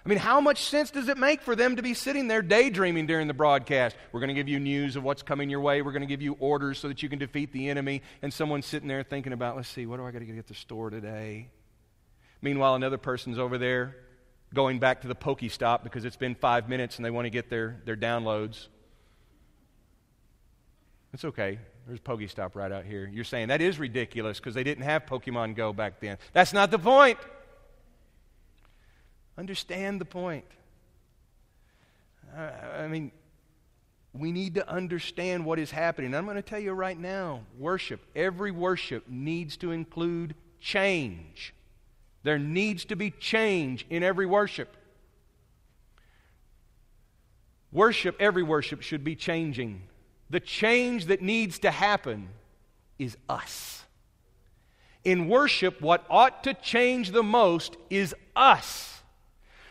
I 0.05 0.09
mean, 0.09 0.19
how 0.19 0.41
much 0.41 0.65
sense 0.65 0.91
does 0.91 1.09
it 1.09 1.17
make 1.17 1.43
for 1.43 1.55
them 1.55 1.77
to 1.77 1.83
be 1.83 1.95
sitting 1.95 2.27
there 2.27 2.43
daydreaming 2.43 3.07
during 3.07 3.29
the 3.29 3.35
broadcast? 3.35 3.97
We're 4.11 4.19
going 4.19 4.29
to 4.29 4.35
give 4.35 4.49
you 4.49 4.59
news 4.59 4.97
of 4.97 5.05
what's 5.05 5.23
coming 5.23 5.49
your 5.49 5.61
way. 5.61 5.81
We're 5.81 5.93
going 5.93 6.03
to 6.03 6.09
give 6.09 6.23
you 6.23 6.37
orders 6.41 6.79
so 6.79 6.89
that 6.89 7.03
you 7.03 7.09
can 7.09 7.21
defeat 7.21 7.53
the 7.53 7.69
enemy. 7.69 8.03
And 8.21 8.33
someone's 8.33 8.67
sitting 8.67 8.89
there 8.89 9.05
thinking 9.05 9.33
about, 9.33 9.55
let's 9.55 9.69
see, 9.69 9.87
what 9.87 9.99
do 9.99 10.07
I 10.07 10.11
got 10.11 10.19
to 10.19 10.25
get 10.25 10.37
at 10.37 10.49
the 10.49 10.55
store 10.55 10.91
today? 10.91 11.51
Meanwhile, 12.41 12.75
another 12.75 12.99
person's 12.99 13.39
over 13.39 13.59
there 13.59 13.97
going 14.53 14.81
back 14.81 15.03
to 15.03 15.09
the 15.09 15.15
Pokestop 15.15 15.85
because 15.85 16.05
it's 16.05 16.17
been 16.17 16.35
five 16.35 16.69
minutes 16.69 16.97
and 16.97 17.05
they 17.05 17.11
want 17.11 17.27
to 17.27 17.31
get 17.31 17.49
their, 17.49 17.81
their 17.85 17.97
downloads. 17.97 18.67
It's 21.13 21.25
okay. 21.25 21.59
There's 21.87 22.01
Pokestop 22.01 22.55
right 22.55 22.73
out 22.73 22.85
here. 22.85 23.09
You're 23.13 23.25
saying 23.25 23.49
that 23.49 23.61
is 23.61 23.79
ridiculous 23.79 24.39
because 24.39 24.55
they 24.55 24.65
didn't 24.65 24.85
have 24.85 25.07
Pokemon 25.07 25.57
Go 25.57 25.73
back 25.73 26.01
then. 26.01 26.19
That's 26.33 26.53
not 26.53 26.71
the 26.71 26.79
point. 26.79 27.19
Understand 29.39 30.01
the 30.01 30.05
point. 30.05 30.45
I 32.37 32.87
mean, 32.87 33.13
we 34.15 34.33
need 34.33 34.55
to 34.57 34.69
understand 34.69 35.45
what 35.45 35.59
is 35.59 35.71
happening. 35.71 36.15
I'm 36.15 36.25
going 36.25 36.37
to 36.37 36.43
tell 36.43 36.59
you 36.59 36.73
right 36.73 36.99
now 36.99 37.41
worship, 37.59 38.01
every 38.15 38.51
worship 38.51 39.09
needs 39.09 39.57
to 39.59 39.71
include 39.71 40.35
change. 40.61 41.55
There 42.23 42.39
needs 42.39 42.85
to 42.87 42.97
be 42.97 43.11
change 43.11 43.87
in 43.91 44.03
every 44.03 44.27
worship. 44.27 44.77
Worship, 47.73 48.17
every 48.21 48.43
worship, 48.43 48.83
should 48.83 49.03
be 49.03 49.17
changing. 49.17 49.83
The 50.29 50.41
change 50.41 51.07
that 51.07 51.23
needs 51.23 51.59
to 51.61 51.71
happen 51.71 52.29
is 52.99 53.17
us. 53.29 53.85
In 55.05 55.27
worship, 55.27 55.81
what 55.81 56.05
ought 56.09 56.45
to 56.45 56.55
change 56.55 57.11
the 57.11 57.23
most 57.23 57.77
is 57.91 58.15
us. 58.37 58.92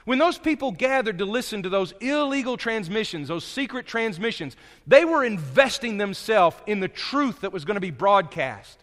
When 0.06 0.18
those 0.18 0.38
people 0.38 0.72
gathered 0.72 1.20
to 1.20 1.26
listen 1.26 1.64
to 1.64 1.70
those 1.70 1.94
illegal 2.00 2.58
transmissions, 2.58 3.28
those 3.28 3.46
secret 3.46 3.86
transmissions, 3.86 4.56
they 4.88 5.06
were 5.06 5.24
investing 5.24 5.98
themselves 5.98 6.58
in 6.66 6.80
the 6.80 6.88
truth 6.88 7.42
that 7.42 7.54
was 7.54 7.66
going 7.66 7.76
to 7.76 7.82
be 7.82 7.92
broadcast. 7.92 8.80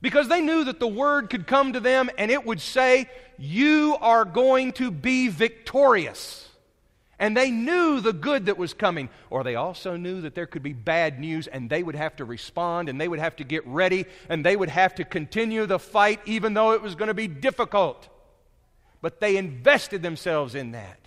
Because 0.00 0.28
they 0.28 0.40
knew 0.40 0.64
that 0.64 0.80
the 0.80 0.86
word 0.86 1.28
could 1.28 1.46
come 1.46 1.72
to 1.72 1.80
them 1.80 2.08
and 2.16 2.30
it 2.30 2.46
would 2.46 2.60
say, 2.60 3.10
You 3.36 3.96
are 4.00 4.24
going 4.24 4.72
to 4.74 4.90
be 4.90 5.28
victorious. 5.28 6.46
And 7.18 7.36
they 7.36 7.50
knew 7.50 8.00
the 8.00 8.14
good 8.14 8.46
that 8.46 8.56
was 8.56 8.72
coming, 8.72 9.10
or 9.28 9.44
they 9.44 9.54
also 9.54 9.96
knew 9.96 10.22
that 10.22 10.34
there 10.34 10.46
could 10.46 10.62
be 10.62 10.72
bad 10.72 11.20
news, 11.20 11.48
and 11.48 11.68
they 11.68 11.82
would 11.82 11.94
have 11.94 12.16
to 12.16 12.24
respond, 12.24 12.88
and 12.88 12.98
they 12.98 13.08
would 13.08 13.18
have 13.18 13.36
to 13.36 13.44
get 13.44 13.66
ready, 13.66 14.06
and 14.30 14.42
they 14.42 14.56
would 14.56 14.70
have 14.70 14.94
to 14.94 15.04
continue 15.04 15.66
the 15.66 15.78
fight, 15.78 16.20
even 16.24 16.54
though 16.54 16.72
it 16.72 16.80
was 16.80 16.94
going 16.94 17.08
to 17.08 17.14
be 17.14 17.28
difficult 17.28 18.08
but 19.00 19.20
they 19.20 19.36
invested 19.36 20.02
themselves 20.02 20.54
in 20.54 20.72
that. 20.72 20.98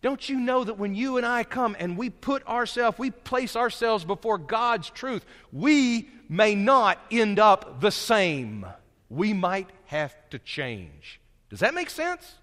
Don't 0.00 0.28
you 0.28 0.38
know 0.38 0.62
that 0.62 0.78
when 0.78 0.94
you 0.94 1.16
and 1.16 1.26
I 1.26 1.42
come 1.42 1.76
and 1.78 1.96
we 1.96 2.10
put 2.10 2.46
ourselves, 2.46 2.98
we 2.98 3.10
place 3.10 3.56
ourselves 3.56 4.04
before 4.04 4.38
God's 4.38 4.90
truth, 4.90 5.24
we 5.52 6.08
may 6.28 6.54
not 6.54 6.98
end 7.10 7.38
up 7.38 7.80
the 7.80 7.90
same. 7.90 8.64
We 9.10 9.32
might 9.32 9.70
have 9.86 10.14
to 10.30 10.38
change. 10.38 11.20
Does 11.50 11.60
that 11.60 11.74
make 11.74 11.90
sense? 11.90 12.34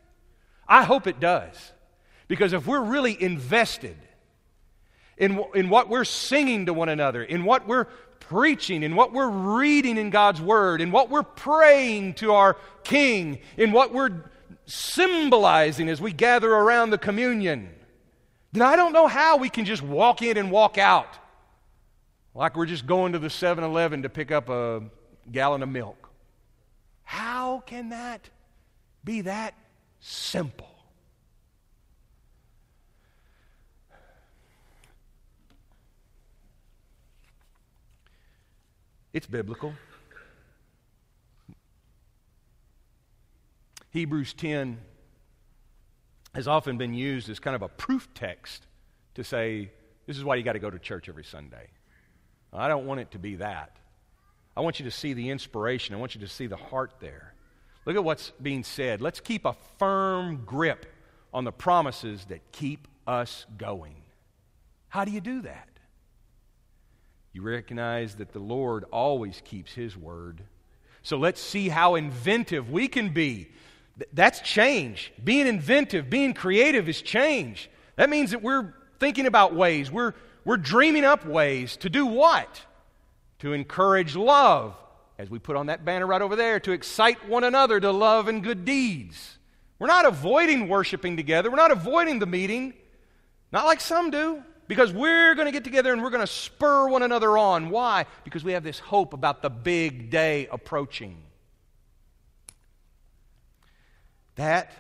I 0.68 0.84
hope 0.84 1.08
it 1.08 1.20
does. 1.20 1.72
Because 2.28 2.54
if 2.54 2.66
we're 2.68 2.82
really 2.82 3.22
invested 3.22 3.98
in, 5.18 5.42
in 5.54 5.70
what 5.70 5.90
we're 5.90 6.04
singing 6.04 6.66
to 6.66 6.74
one 6.74 6.90
another, 6.90 7.24
in 7.24 7.46
what 7.46 7.68
we're 7.68 7.86
preaching, 8.20 8.84
in 8.84 8.96
what 8.96 9.14
we're 9.14 9.30
reading 9.30 9.98
in 9.98 10.10
God's 10.10 10.42
Word, 10.42 10.82
in 10.82 10.92
what 10.92 11.10
we're 11.10 11.24
praying 11.24 12.16
to 12.16 12.34
our 12.34 12.58
King, 12.84 13.40
in 13.56 13.72
what 13.72 13.94
we're 13.94 14.24
symbolizing 14.66 15.90
as 15.90 16.02
we 16.02 16.12
gather 16.12 16.52
around 16.52 16.90
the 16.90 16.98
communion, 16.98 17.70
then 18.52 18.62
I 18.62 18.76
don't 18.76 18.94
know 18.94 19.08
how 19.08 19.38
we 19.38 19.50
can 19.50 19.66
just 19.66 19.82
walk 19.82 20.22
in 20.22 20.38
and 20.38 20.52
walk 20.52 20.78
out 20.78 21.18
like 22.36 22.58
we're 22.58 22.66
just 22.66 22.86
going 22.86 23.14
to 23.14 23.20
the 23.20 23.30
7 23.30 23.64
Eleven 23.64 24.04
to 24.04 24.10
pick 24.10 24.32
up 24.32 24.50
a 24.50 24.84
gallon 25.32 25.64
of 25.64 25.70
milk. 25.70 26.10
How 27.04 27.60
can 27.66 27.90
that 27.90 28.30
be 29.04 29.22
that 29.22 29.54
simple? 30.00 30.68
It's 39.14 39.28
biblical. 39.28 39.74
Hebrews 43.96 44.34
10 44.34 44.78
has 46.34 46.50
often 46.50 46.78
been 46.78 46.94
used 46.94 47.30
as 47.30 47.40
kind 47.40 47.56
of 47.56 47.62
a 47.62 47.70
proof 47.70 48.10
text 48.14 48.68
to 49.14 49.24
say, 49.24 49.72
this 50.06 50.18
is 50.18 50.24
why 50.26 50.36
you 50.36 50.44
got 50.44 50.52
to 50.52 50.60
go 50.60 50.70
to 50.70 50.78
church 50.78 51.08
every 51.08 51.24
Sunday. 51.24 51.70
I 52.52 52.68
don't 52.68 52.88
want 52.88 53.00
it 53.00 53.12
to 53.12 53.20
be 53.20 53.38
that. 53.38 53.78
I 54.58 54.60
want 54.60 54.80
you 54.80 54.84
to 54.84 54.92
see 54.92 55.14
the 55.14 55.30
inspiration. 55.30 55.96
I 55.96 55.98
want 55.98 56.14
you 56.14 56.20
to 56.20 56.28
see 56.28 56.46
the 56.46 56.58
heart 56.58 56.96
there. 57.00 57.36
Look 57.86 57.96
at 57.96 58.04
what's 58.04 58.34
being 58.42 58.66
said. 58.66 59.00
Let's 59.00 59.22
keep 59.22 59.46
a 59.46 59.56
firm 59.80 60.44
grip 60.46 60.86
on 61.34 61.46
the 61.46 61.54
promises 61.54 62.26
that 62.26 62.52
keep 62.52 62.90
us 63.08 63.46
going. 63.58 63.96
How 64.90 65.06
do 65.06 65.12
you 65.12 65.22
do 65.22 65.42
that? 65.44 65.70
You 67.32 67.44
recognize 67.44 68.16
that 68.16 68.34
the 68.34 68.40
Lord 68.40 68.84
always 68.92 69.42
keeps 69.46 69.72
His 69.72 69.96
word. 69.96 70.42
So 71.02 71.16
let's 71.16 71.40
see 71.40 71.70
how 71.70 71.96
inventive 71.96 72.70
we 72.70 72.90
can 72.90 73.14
be 73.14 73.52
that's 74.14 74.42
change. 74.42 75.14
Being 75.24 75.48
inventive, 75.48 76.10
being 76.10 76.34
creative 76.34 76.90
is 76.90 77.02
change. 77.02 77.70
That 77.96 78.10
means 78.10 78.32
that 78.32 78.42
we're 78.42 78.74
thinking 79.00 79.26
about 79.26 79.56
ways, 79.56 79.92
we're, 79.92 80.14
we're 80.44 80.58
dreaming 80.58 81.06
up 81.06 81.26
ways 81.26 81.78
to 81.78 81.90
do 81.90 82.06
what? 82.06 82.62
To 83.40 83.54
encourage 83.54 84.16
love, 84.16 84.76
as 85.18 85.30
we 85.30 85.40
put 85.40 85.56
on 85.56 85.68
that 85.68 85.86
banner 85.86 86.08
right 86.08 86.22
over 86.22 86.36
there, 86.36 86.60
to 86.62 86.72
excite 86.72 87.28
one 87.28 87.44
another 87.44 87.80
to 87.80 87.92
love 87.92 88.28
and 88.28 88.44
good 88.44 88.66
deeds. 88.66 89.38
We're 89.80 89.88
not 89.88 90.06
avoiding 90.06 90.68
worshiping 90.68 91.18
together, 91.18 91.50
we're 91.50 91.58
not 91.58 91.72
avoiding 91.72 92.20
the 92.20 92.26
meeting, 92.26 92.74
not 93.52 93.66
like 93.66 93.82
some 93.82 94.10
do. 94.10 94.44
Because 94.68 94.92
we're 94.92 95.36
going 95.36 95.46
to 95.46 95.52
get 95.52 95.64
together 95.64 95.94
and 95.94 96.02
we're 96.02 96.10
going 96.10 96.26
to 96.26 96.28
spur 96.32 96.88
one 96.88 97.04
another 97.04 97.38
on. 97.38 97.70
Why? 97.70 98.08
Because 98.24 98.44
we 98.44 98.54
have 98.54 98.64
this 98.64 98.80
hope 98.80 99.14
about 99.14 99.44
the 99.44 99.50
big 99.52 100.10
day 100.10 100.48
approaching. 100.52 101.18
That 104.36 104.72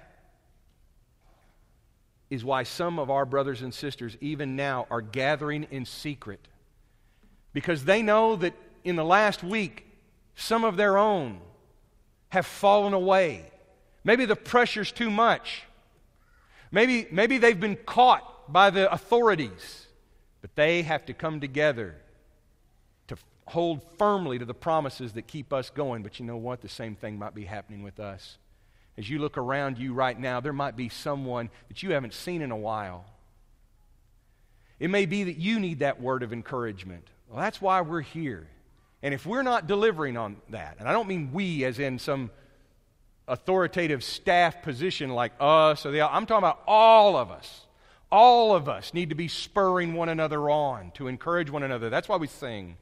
is 2.30 2.44
why 2.44 2.64
some 2.64 3.00
of 3.00 3.10
our 3.10 3.26
brothers 3.26 3.62
and 3.62 3.74
sisters, 3.74 4.18
even 4.20 4.56
now, 4.56 4.88
are 4.90 5.02
gathering 5.02 5.68
in 5.72 5.86
secret. 5.86 6.48
Because 7.54 7.86
they 7.86 8.02
know 8.02 8.36
that 8.36 8.54
in 8.84 8.96
the 8.96 9.06
last 9.06 9.44
week, 9.44 9.86
some 10.36 10.64
of 10.64 10.76
their 10.76 10.98
own 10.98 11.40
have 12.30 12.46
fallen 12.46 12.94
away. 12.94 13.46
Maybe 14.04 14.26
the 14.26 14.36
pressure's 14.36 14.92
too 14.92 15.10
much. 15.10 15.64
Maybe, 16.72 17.08
maybe 17.12 17.38
they've 17.38 17.60
been 17.60 17.78
caught 17.78 18.52
by 18.52 18.70
the 18.70 18.92
authorities. 18.92 19.88
But 20.42 20.56
they 20.56 20.84
have 20.84 21.06
to 21.06 21.14
come 21.14 21.40
together 21.40 21.96
to 23.08 23.16
hold 23.48 23.82
firmly 23.98 24.38
to 24.38 24.46
the 24.46 24.54
promises 24.54 25.14
that 25.14 25.28
keep 25.28 25.54
us 25.54 25.70
going. 25.70 26.04
But 26.04 26.20
you 26.20 26.26
know 26.26 26.38
what? 26.38 26.62
The 26.62 26.70
same 26.70 26.96
thing 26.96 27.18
might 27.18 27.34
be 27.34 27.46
happening 27.46 27.82
with 27.82 28.00
us. 28.00 28.38
As 28.98 29.10
you 29.10 29.20
look 29.20 29.38
around 29.38 29.78
you 29.78 29.94
right 29.94 30.18
now, 30.18 30.40
there 30.40 30.54
might 30.54 30.76
be 30.76 30.90
someone 30.90 31.50
that 31.68 31.84
you 31.84 31.92
haven't 31.92 32.14
seen 32.14 32.42
in 32.42 32.52
a 32.52 32.58
while. 32.58 33.06
It 34.80 34.90
may 34.90 35.06
be 35.06 35.26
that 35.26 35.38
you 35.38 35.60
need 35.60 35.80
that 35.80 36.02
word 36.02 36.24
of 36.24 36.34
encouragement. 36.34 37.08
Well, 37.30 37.42
that's 37.42 37.62
why 37.62 37.82
we're 37.82 38.02
here. 38.02 38.48
And 39.02 39.14
if 39.14 39.26
we're 39.26 39.44
not 39.44 39.68
delivering 39.68 40.18
on 40.18 40.38
that, 40.50 40.78
and 40.80 40.88
I 40.88 40.94
don't 40.94 41.08
mean 41.08 41.32
we 41.34 41.64
as 41.66 41.80
in 41.80 42.00
some 42.00 42.32
authoritative 43.28 44.04
staff 44.04 44.62
position 44.62 45.10
like 45.10 45.34
us 45.40 45.86
or 45.86 45.92
the 45.92 46.02
I'm 46.02 46.26
talking 46.26 46.40
about 46.40 46.62
all 46.68 47.18
of 47.18 47.32
us. 47.32 47.62
All 48.12 48.56
of 48.56 48.70
us 48.70 48.94
need 48.94 49.10
to 49.10 49.16
be 49.16 49.28
spurring 49.28 49.94
one 49.94 50.10
another 50.10 50.50
on 50.50 50.92
to 50.92 51.08
encourage 51.08 51.50
one 51.50 51.64
another. 51.64 51.90
That's 51.90 52.08
why 52.08 52.18
we 52.18 52.28
sing. 52.28 52.78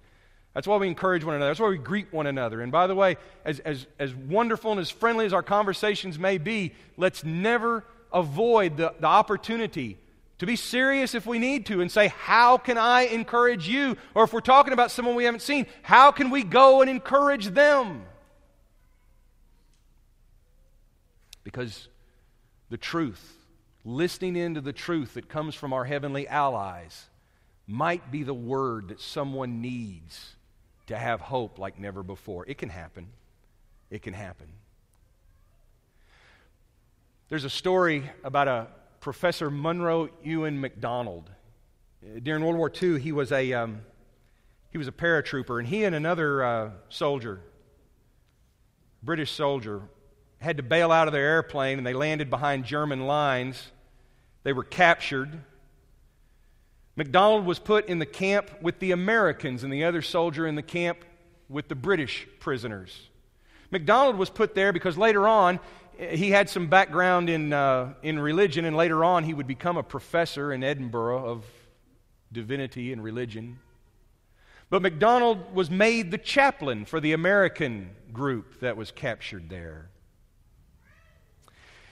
That's 0.54 0.68
why 0.68 0.78
we 0.78 0.88
encourage 0.88 1.24
one 1.24 1.36
another. 1.36 1.50
That's 1.50 1.60
why 1.60 1.70
we 1.70 1.78
greet 1.78 2.14
one 2.14 2.28
another. 2.28 2.62
And 2.62 2.72
by 2.72 2.86
the 2.86 2.94
way, 2.94 3.18
as, 3.44 3.60
as, 3.60 3.88
as 3.98 4.14
wonderful 4.14 4.72
and 4.72 4.80
as 4.80 4.92
friendly 4.92 5.26
as 5.26 5.34
our 5.34 5.42
conversations 5.42 6.20
may 6.20 6.38
be, 6.38 6.74
let's 6.96 7.24
never 7.24 7.84
avoid 8.12 8.78
the, 8.78 8.94
the 9.00 9.08
opportunity 9.08 9.98
to 10.38 10.46
be 10.46 10.56
serious 10.56 11.16
if 11.16 11.26
we 11.26 11.40
need 11.40 11.66
to 11.68 11.82
and 11.82 11.92
say, 11.92 12.10
How 12.10 12.58
can 12.58 12.78
I 12.78 13.04
encourage 13.04 13.68
you? 13.68 13.98
Or 14.14 14.26
if 14.26 14.34
we're 14.34 14.42
talking 14.42 14.74
about 14.74 14.92
someone 14.92 15.16
we 15.16 15.24
haven't 15.24 15.42
seen, 15.42 15.66
how 15.82 16.12
can 16.12 16.30
we 16.30 16.44
go 16.44 16.82
and 16.82 16.90
encourage 16.90 17.48
them? 17.48 18.04
Because 21.44 21.88
the 22.70 22.78
truth, 22.78 23.38
listening 23.84 24.36
into 24.36 24.62
the 24.62 24.74
truth 24.74 25.16
that 25.16 25.30
comes 25.30 25.56
from 25.56 25.74
our 25.74 25.84
heavenly 25.84 26.28
allies, 26.28 27.06
might 27.66 28.12
be 28.12 28.24
the 28.24 28.34
word 28.34 28.90
that 28.90 29.00
someone 29.00 29.62
needs 29.62 30.36
to 30.88 30.98
have 30.98 31.22
hope 31.22 31.60
like 31.60 31.80
never 31.80 32.04
before. 32.04 32.46
It 32.48 32.58
can 32.58 32.70
happen. 32.70 33.08
It 33.90 34.02
can 34.02 34.14
happen. 34.14 34.48
There's 37.30 37.46
a 37.46 37.50
story 37.50 38.10
about 38.24 38.48
a 38.48 38.68
Professor 39.00 39.50
Monroe 39.50 40.10
Ewan 40.24 40.60
McDonald. 40.60 41.30
During 42.22 42.44
World 42.44 42.58
War 42.58 42.72
II, 42.82 43.00
he 43.00 43.12
was 43.12 43.32
a, 43.32 43.54
um, 43.54 43.82
he 44.72 44.78
was 44.78 44.88
a 44.88 44.92
paratrooper, 44.92 45.60
and 45.60 45.68
he 45.68 45.84
and 45.84 45.96
another 45.96 46.44
uh, 46.44 46.70
soldier, 46.90 47.40
British 49.02 49.32
soldier, 49.32 49.82
had 50.40 50.58
to 50.58 50.64
bail 50.64 50.92
out 50.92 51.08
of 51.08 51.14
their 51.14 51.26
airplane, 51.26 51.78
and 51.78 51.88
they 51.88 51.94
landed 51.94 52.30
behind 52.30 52.66
German 52.66 53.08
lines. 53.08 53.72
They 54.44 54.54
were 54.54 54.64
captured. 54.64 55.40
McDonald 56.96 57.46
was 57.46 57.60
put 57.60 57.88
in 57.88 58.00
the 58.00 58.06
camp 58.06 58.52
with 58.62 58.80
the 58.80 58.92
Americans, 58.92 59.64
and 59.64 59.74
the 59.74 59.84
other 59.84 60.02
soldier 60.02 60.46
in 60.46 60.56
the 60.56 60.62
camp 60.62 61.04
with 61.50 61.68
the 61.68 61.76
British 61.76 62.28
prisoners. 62.40 63.10
McDonald 63.72 64.18
was 64.18 64.30
put 64.30 64.54
there 64.54 64.72
because 64.72 64.98
later 64.98 65.28
on 65.28 65.60
he 65.98 66.30
had 66.30 66.50
some 66.50 66.68
background 66.68 67.30
in, 67.30 67.54
uh, 67.54 67.94
in 68.04 68.20
religion, 68.20 68.66
and 68.66 68.76
later 68.76 69.04
on 69.04 69.24
he 69.24 69.34
would 69.34 69.48
become 69.48 69.78
a 69.78 69.84
professor 69.84 70.54
in 70.54 70.64
Edinburgh 70.64 71.26
of 71.26 71.46
divinity 72.32 72.94
and 72.94 73.04
religion. 73.04 73.60
But 74.70 74.82
McDonald 74.82 75.54
was 75.54 75.70
made 75.70 76.12
the 76.12 76.18
chaplain 76.18 76.86
for 76.86 77.00
the 77.00 77.14
American 77.14 77.92
group 78.12 78.60
that 78.60 78.76
was 78.78 78.92
captured 78.92 79.50
there. 79.50 79.90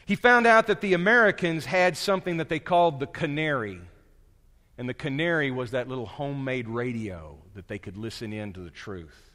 He 0.06 0.16
found 0.16 0.48
out 0.48 0.68
that 0.68 0.82
the 0.82 0.94
Americans 0.94 1.66
had 1.66 1.96
something 1.96 2.38
that 2.38 2.50
they 2.50 2.60
called 2.60 3.00
the 3.00 3.08
canary. 3.08 3.82
And 4.82 4.90
the 4.90 4.96
canary 4.96 5.52
was 5.52 5.70
that 5.72 5.88
little 5.88 6.08
homemade 6.08 6.68
radio 6.68 7.38
that 7.54 7.68
they 7.68 7.78
could 7.78 7.98
listen 7.98 8.34
in 8.34 8.52
to 8.54 8.62
the 8.62 8.72
truth. 8.72 9.30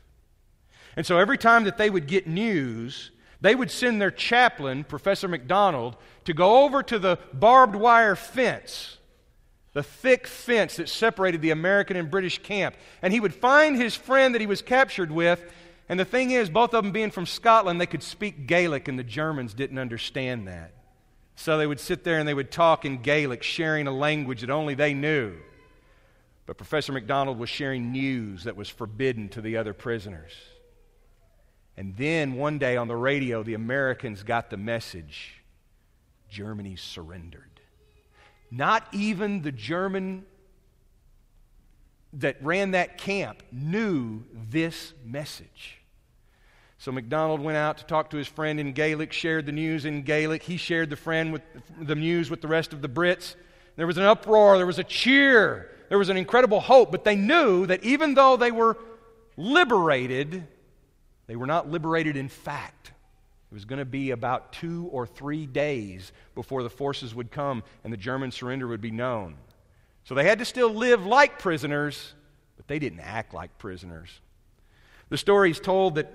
And 0.96 1.06
so 1.06 1.18
every 1.18 1.38
time 1.38 1.62
that 1.62 1.78
they 1.78 1.88
would 1.88 2.09
get 2.09 2.26
news, 2.26 3.12
they 3.40 3.54
would 3.54 3.70
send 3.70 4.00
their 4.02 4.11
chaplain, 4.11 4.82
Professor 4.82 5.28
McDonald, 5.28 5.98
to 6.24 6.35
go 6.35 6.64
over 6.64 6.82
to 6.82 6.98
the 6.98 7.20
barbed 7.32 7.76
wire 7.76 8.16
fence, 8.16 8.98
the 9.72 9.85
thick 9.85 10.26
fence 10.26 10.78
that 10.78 10.88
separated 10.88 11.42
the 11.42 11.52
American 11.52 11.96
and 11.96 12.11
British 12.11 12.42
camp. 12.42 12.74
And 13.00 13.12
he 13.12 13.20
would 13.20 13.32
find 13.32 13.76
his 13.76 13.94
friend 13.94 14.35
that 14.35 14.40
he 14.40 14.48
was 14.48 14.62
captured 14.62 15.12
with. 15.12 15.40
And 15.88 16.00
the 16.00 16.04
thing 16.04 16.32
is, 16.32 16.50
both 16.50 16.74
of 16.74 16.82
them 16.82 16.90
being 16.90 17.12
from 17.12 17.24
Scotland, 17.24 17.80
they 17.80 17.87
could 17.87 18.02
speak 18.02 18.48
Gaelic, 18.48 18.88
and 18.88 18.98
the 18.98 19.04
Germans 19.04 19.54
didn't 19.54 19.78
understand 19.78 20.48
that. 20.48 20.72
So 21.37 21.59
they 21.59 21.66
would 21.66 21.81
sit 21.81 22.03
there 22.03 22.18
and 22.18 22.27
they 22.27 22.35
would 22.35 22.51
talk 22.51 22.85
in 22.85 23.03
Gaelic, 23.03 23.42
sharing 23.42 23.87
a 23.87 23.92
language 23.92 24.40
that 24.40 24.51
only 24.51 24.75
they 24.75 24.94
knew. 24.94 25.35
But 26.46 26.57
Professor 26.57 26.92
McDonald 26.92 27.38
was 27.38 27.51
sharing 27.51 27.92
news 27.92 28.44
that 28.44 28.57
was 28.57 28.68
forbidden 28.68 29.29
to 29.31 29.40
the 29.40 29.57
other 29.57 29.75
prisoners. 29.75 30.33
And 31.77 31.94
then 31.96 32.35
one 32.35 32.59
day 32.59 32.77
on 32.77 32.88
the 32.88 32.96
radio, 32.96 33.42
the 33.42 33.55
Americans 33.55 34.22
got 34.22 34.49
the 34.49 34.57
message 34.57 35.42
Germany 36.29 36.77
surrendered. 36.77 37.61
Not 38.51 38.87
even 38.92 39.42
the 39.42 39.53
German 39.53 40.25
that 42.14 42.42
ran 42.42 42.70
that 42.70 42.96
camp 42.96 43.42
knew 43.53 44.22
this 44.33 44.94
message. 45.05 45.83
So 46.87 46.92
McDonald 46.92 47.40
went 47.40 47.59
out 47.59 47.79
to 47.79 47.85
talk 47.85 48.11
to 48.11 48.16
his 48.16 48.29
friend 48.29 48.61
in 48.61 48.70
Gaelic, 48.70 49.12
shared 49.12 49.44
the 49.44 49.51
news 49.51 49.87
in 49.87 50.03
Gaelic. 50.03 50.44
He 50.44 50.57
shared 50.57 50.88
the 50.88 50.94
friend 50.94 51.33
with 51.33 51.42
the 51.81 51.96
news 51.96 52.31
with 52.31 52.40
the 52.40 52.46
rest 52.46 52.72
of 52.72 52.81
the 52.81 52.88
Brits. 52.88 53.35
There 53.75 53.88
was 53.88 53.99
an 53.99 54.05
uproar, 54.05 54.57
there 54.57 54.66
was 54.66 54.79
a 54.79 54.85
cheer, 54.85 55.68
there 55.88 55.99
was 55.99 56.11
an 56.11 56.16
incredible 56.16 56.61
hope, 56.61 56.92
but 56.92 57.03
they 57.03 57.16
knew 57.16 57.66
that 57.66 57.83
even 57.83 58.14
though 58.14 58.37
they 58.37 58.53
were 58.53 58.79
liberated, 59.37 60.46
they 61.27 61.35
were 61.35 61.49
not 61.49 61.68
liberated 61.68 62.16
in 62.16 62.29
fact. 62.29 62.92
It 63.51 63.55
was 63.55 63.64
going 63.64 63.81
to 63.81 63.85
be 63.85 64.12
about 64.12 64.53
two 64.53 64.88
or 64.92 65.09
three 65.09 65.44
days 65.44 66.12
before 66.37 66.62
the 66.62 66.70
forces 66.70 67.16
would 67.16 67.33
come 67.33 67.64
and 67.83 67.92
the 67.92 67.96
German 67.96 68.31
surrender 68.31 68.68
would 68.68 68.81
be 68.81 68.92
known. 68.92 69.35
So 70.05 70.14
they 70.14 70.22
had 70.22 70.38
to 70.38 70.44
still 70.44 70.72
live 70.72 71.05
like 71.05 71.40
prisoners, 71.40 72.14
but 72.57 72.68
they 72.68 72.79
didn't 72.79 73.01
act 73.01 73.35
like 73.35 73.59
prisoners. 73.59 74.20
The 75.09 75.18
story 75.18 75.51
is 75.51 75.59
told 75.59 75.96
that 75.96 76.12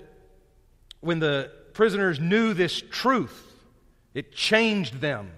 when 1.02 1.18
the 1.18 1.50
prisoners 1.74 2.18
knew 2.18 2.54
this 2.54 2.82
truth, 2.90 3.52
it 4.14 4.32
changed 4.32 5.00
them. 5.00 5.30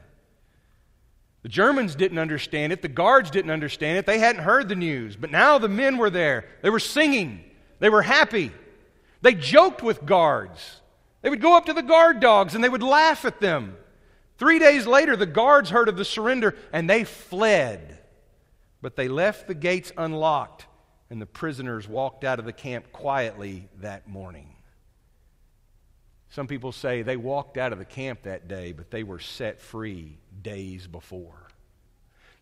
The 1.42 1.48
Germans 1.48 1.94
didn't 1.94 2.18
understand 2.18 2.72
it. 2.72 2.80
The 2.80 2.88
guards 2.88 3.30
didn't 3.30 3.50
understand 3.50 3.98
it. 3.98 4.06
They 4.06 4.18
hadn't 4.18 4.42
heard 4.42 4.68
the 4.68 4.76
news. 4.76 5.16
But 5.16 5.30
now 5.30 5.58
the 5.58 5.68
men 5.68 5.98
were 5.98 6.10
there. 6.10 6.46
They 6.62 6.70
were 6.70 6.78
singing. 6.78 7.44
They 7.80 7.90
were 7.90 8.02
happy. 8.02 8.50
They 9.20 9.34
joked 9.34 9.82
with 9.82 10.06
guards. 10.06 10.80
They 11.20 11.30
would 11.30 11.42
go 11.42 11.56
up 11.56 11.66
to 11.66 11.72
the 11.72 11.82
guard 11.82 12.20
dogs 12.20 12.54
and 12.54 12.62
they 12.62 12.68
would 12.68 12.82
laugh 12.82 13.24
at 13.24 13.40
them. 13.40 13.76
Three 14.38 14.58
days 14.58 14.86
later, 14.86 15.16
the 15.16 15.26
guards 15.26 15.70
heard 15.70 15.88
of 15.88 15.96
the 15.96 16.04
surrender 16.04 16.56
and 16.72 16.88
they 16.88 17.04
fled. 17.04 17.98
But 18.80 18.96
they 18.96 19.08
left 19.08 19.46
the 19.46 19.54
gates 19.54 19.92
unlocked 19.96 20.66
and 21.10 21.20
the 21.20 21.26
prisoners 21.26 21.86
walked 21.86 22.24
out 22.24 22.38
of 22.38 22.44
the 22.44 22.52
camp 22.52 22.90
quietly 22.92 23.68
that 23.80 24.08
morning. 24.08 24.53
Some 26.34 26.48
people 26.48 26.72
say 26.72 27.02
they 27.02 27.16
walked 27.16 27.58
out 27.58 27.72
of 27.72 27.78
the 27.78 27.84
camp 27.84 28.24
that 28.24 28.48
day, 28.48 28.72
but 28.72 28.90
they 28.90 29.04
were 29.04 29.20
set 29.20 29.60
free 29.60 30.18
days 30.42 30.88
before. 30.88 31.46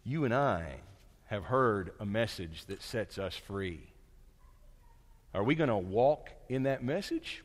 You 0.03 0.25
and 0.25 0.33
I 0.33 0.77
have 1.27 1.45
heard 1.45 1.93
a 2.01 2.07
message 2.07 2.65
that 2.69 2.81
sets 2.81 3.19
us 3.19 3.37
free. 3.37 3.83
Are 5.35 5.43
we 5.43 5.55
going 5.55 5.69
to 5.69 5.77
walk 5.77 6.31
in 6.49 6.63
that 6.63 6.83
message? 6.83 7.45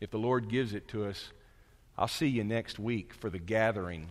If 0.00 0.10
the 0.10 0.18
Lord 0.18 0.48
gives 0.48 0.72
it 0.72 0.88
to 0.88 1.04
us, 1.04 1.28
I'll 1.98 2.08
see 2.08 2.28
you 2.28 2.42
next 2.42 2.78
week 2.78 3.12
for 3.12 3.28
the 3.28 3.38
gathering 3.38 4.08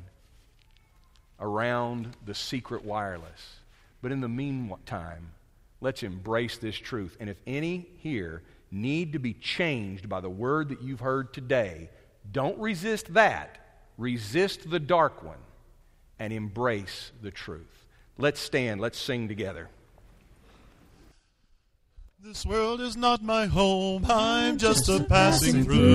around 1.40 2.16
the 2.24 2.36
secret 2.36 2.86
wireless. 2.86 3.56
But 4.04 4.12
in 4.12 4.22
the 4.22 4.30
meantime, 4.30 5.32
let's 5.80 6.04
embrace 6.04 6.60
this 6.60 6.78
truth. 6.78 7.18
And 7.20 7.28
if 7.28 7.38
any 7.48 7.88
here 7.98 8.44
need 8.72 9.14
to 9.14 9.20
be 9.20 9.34
changed 9.34 10.08
by 10.08 10.22
the 10.22 10.30
word 10.30 10.70
that 10.70 10.82
you've 10.82 11.02
heard 11.02 11.34
today, 11.34 11.90
don't 12.32 12.58
resist 12.58 13.14
that. 13.14 13.58
Resist 13.98 14.70
the 14.70 14.80
dark 14.80 15.24
one 15.24 15.38
and 16.18 16.32
embrace 16.32 17.12
the 17.22 17.32
truth. 17.32 17.86
Let's 18.18 18.40
stand, 18.40 18.80
let's 18.80 18.98
sing 18.98 19.28
together. 19.28 19.70
This 22.24 22.46
world 22.46 22.82
is 22.82 22.96
not 22.96 23.24
my 23.24 23.48
home, 23.48 24.06
I'm 24.08 24.58
just 24.58 24.88
a 24.88 25.04
passing 25.04 25.64
through. 25.64 25.90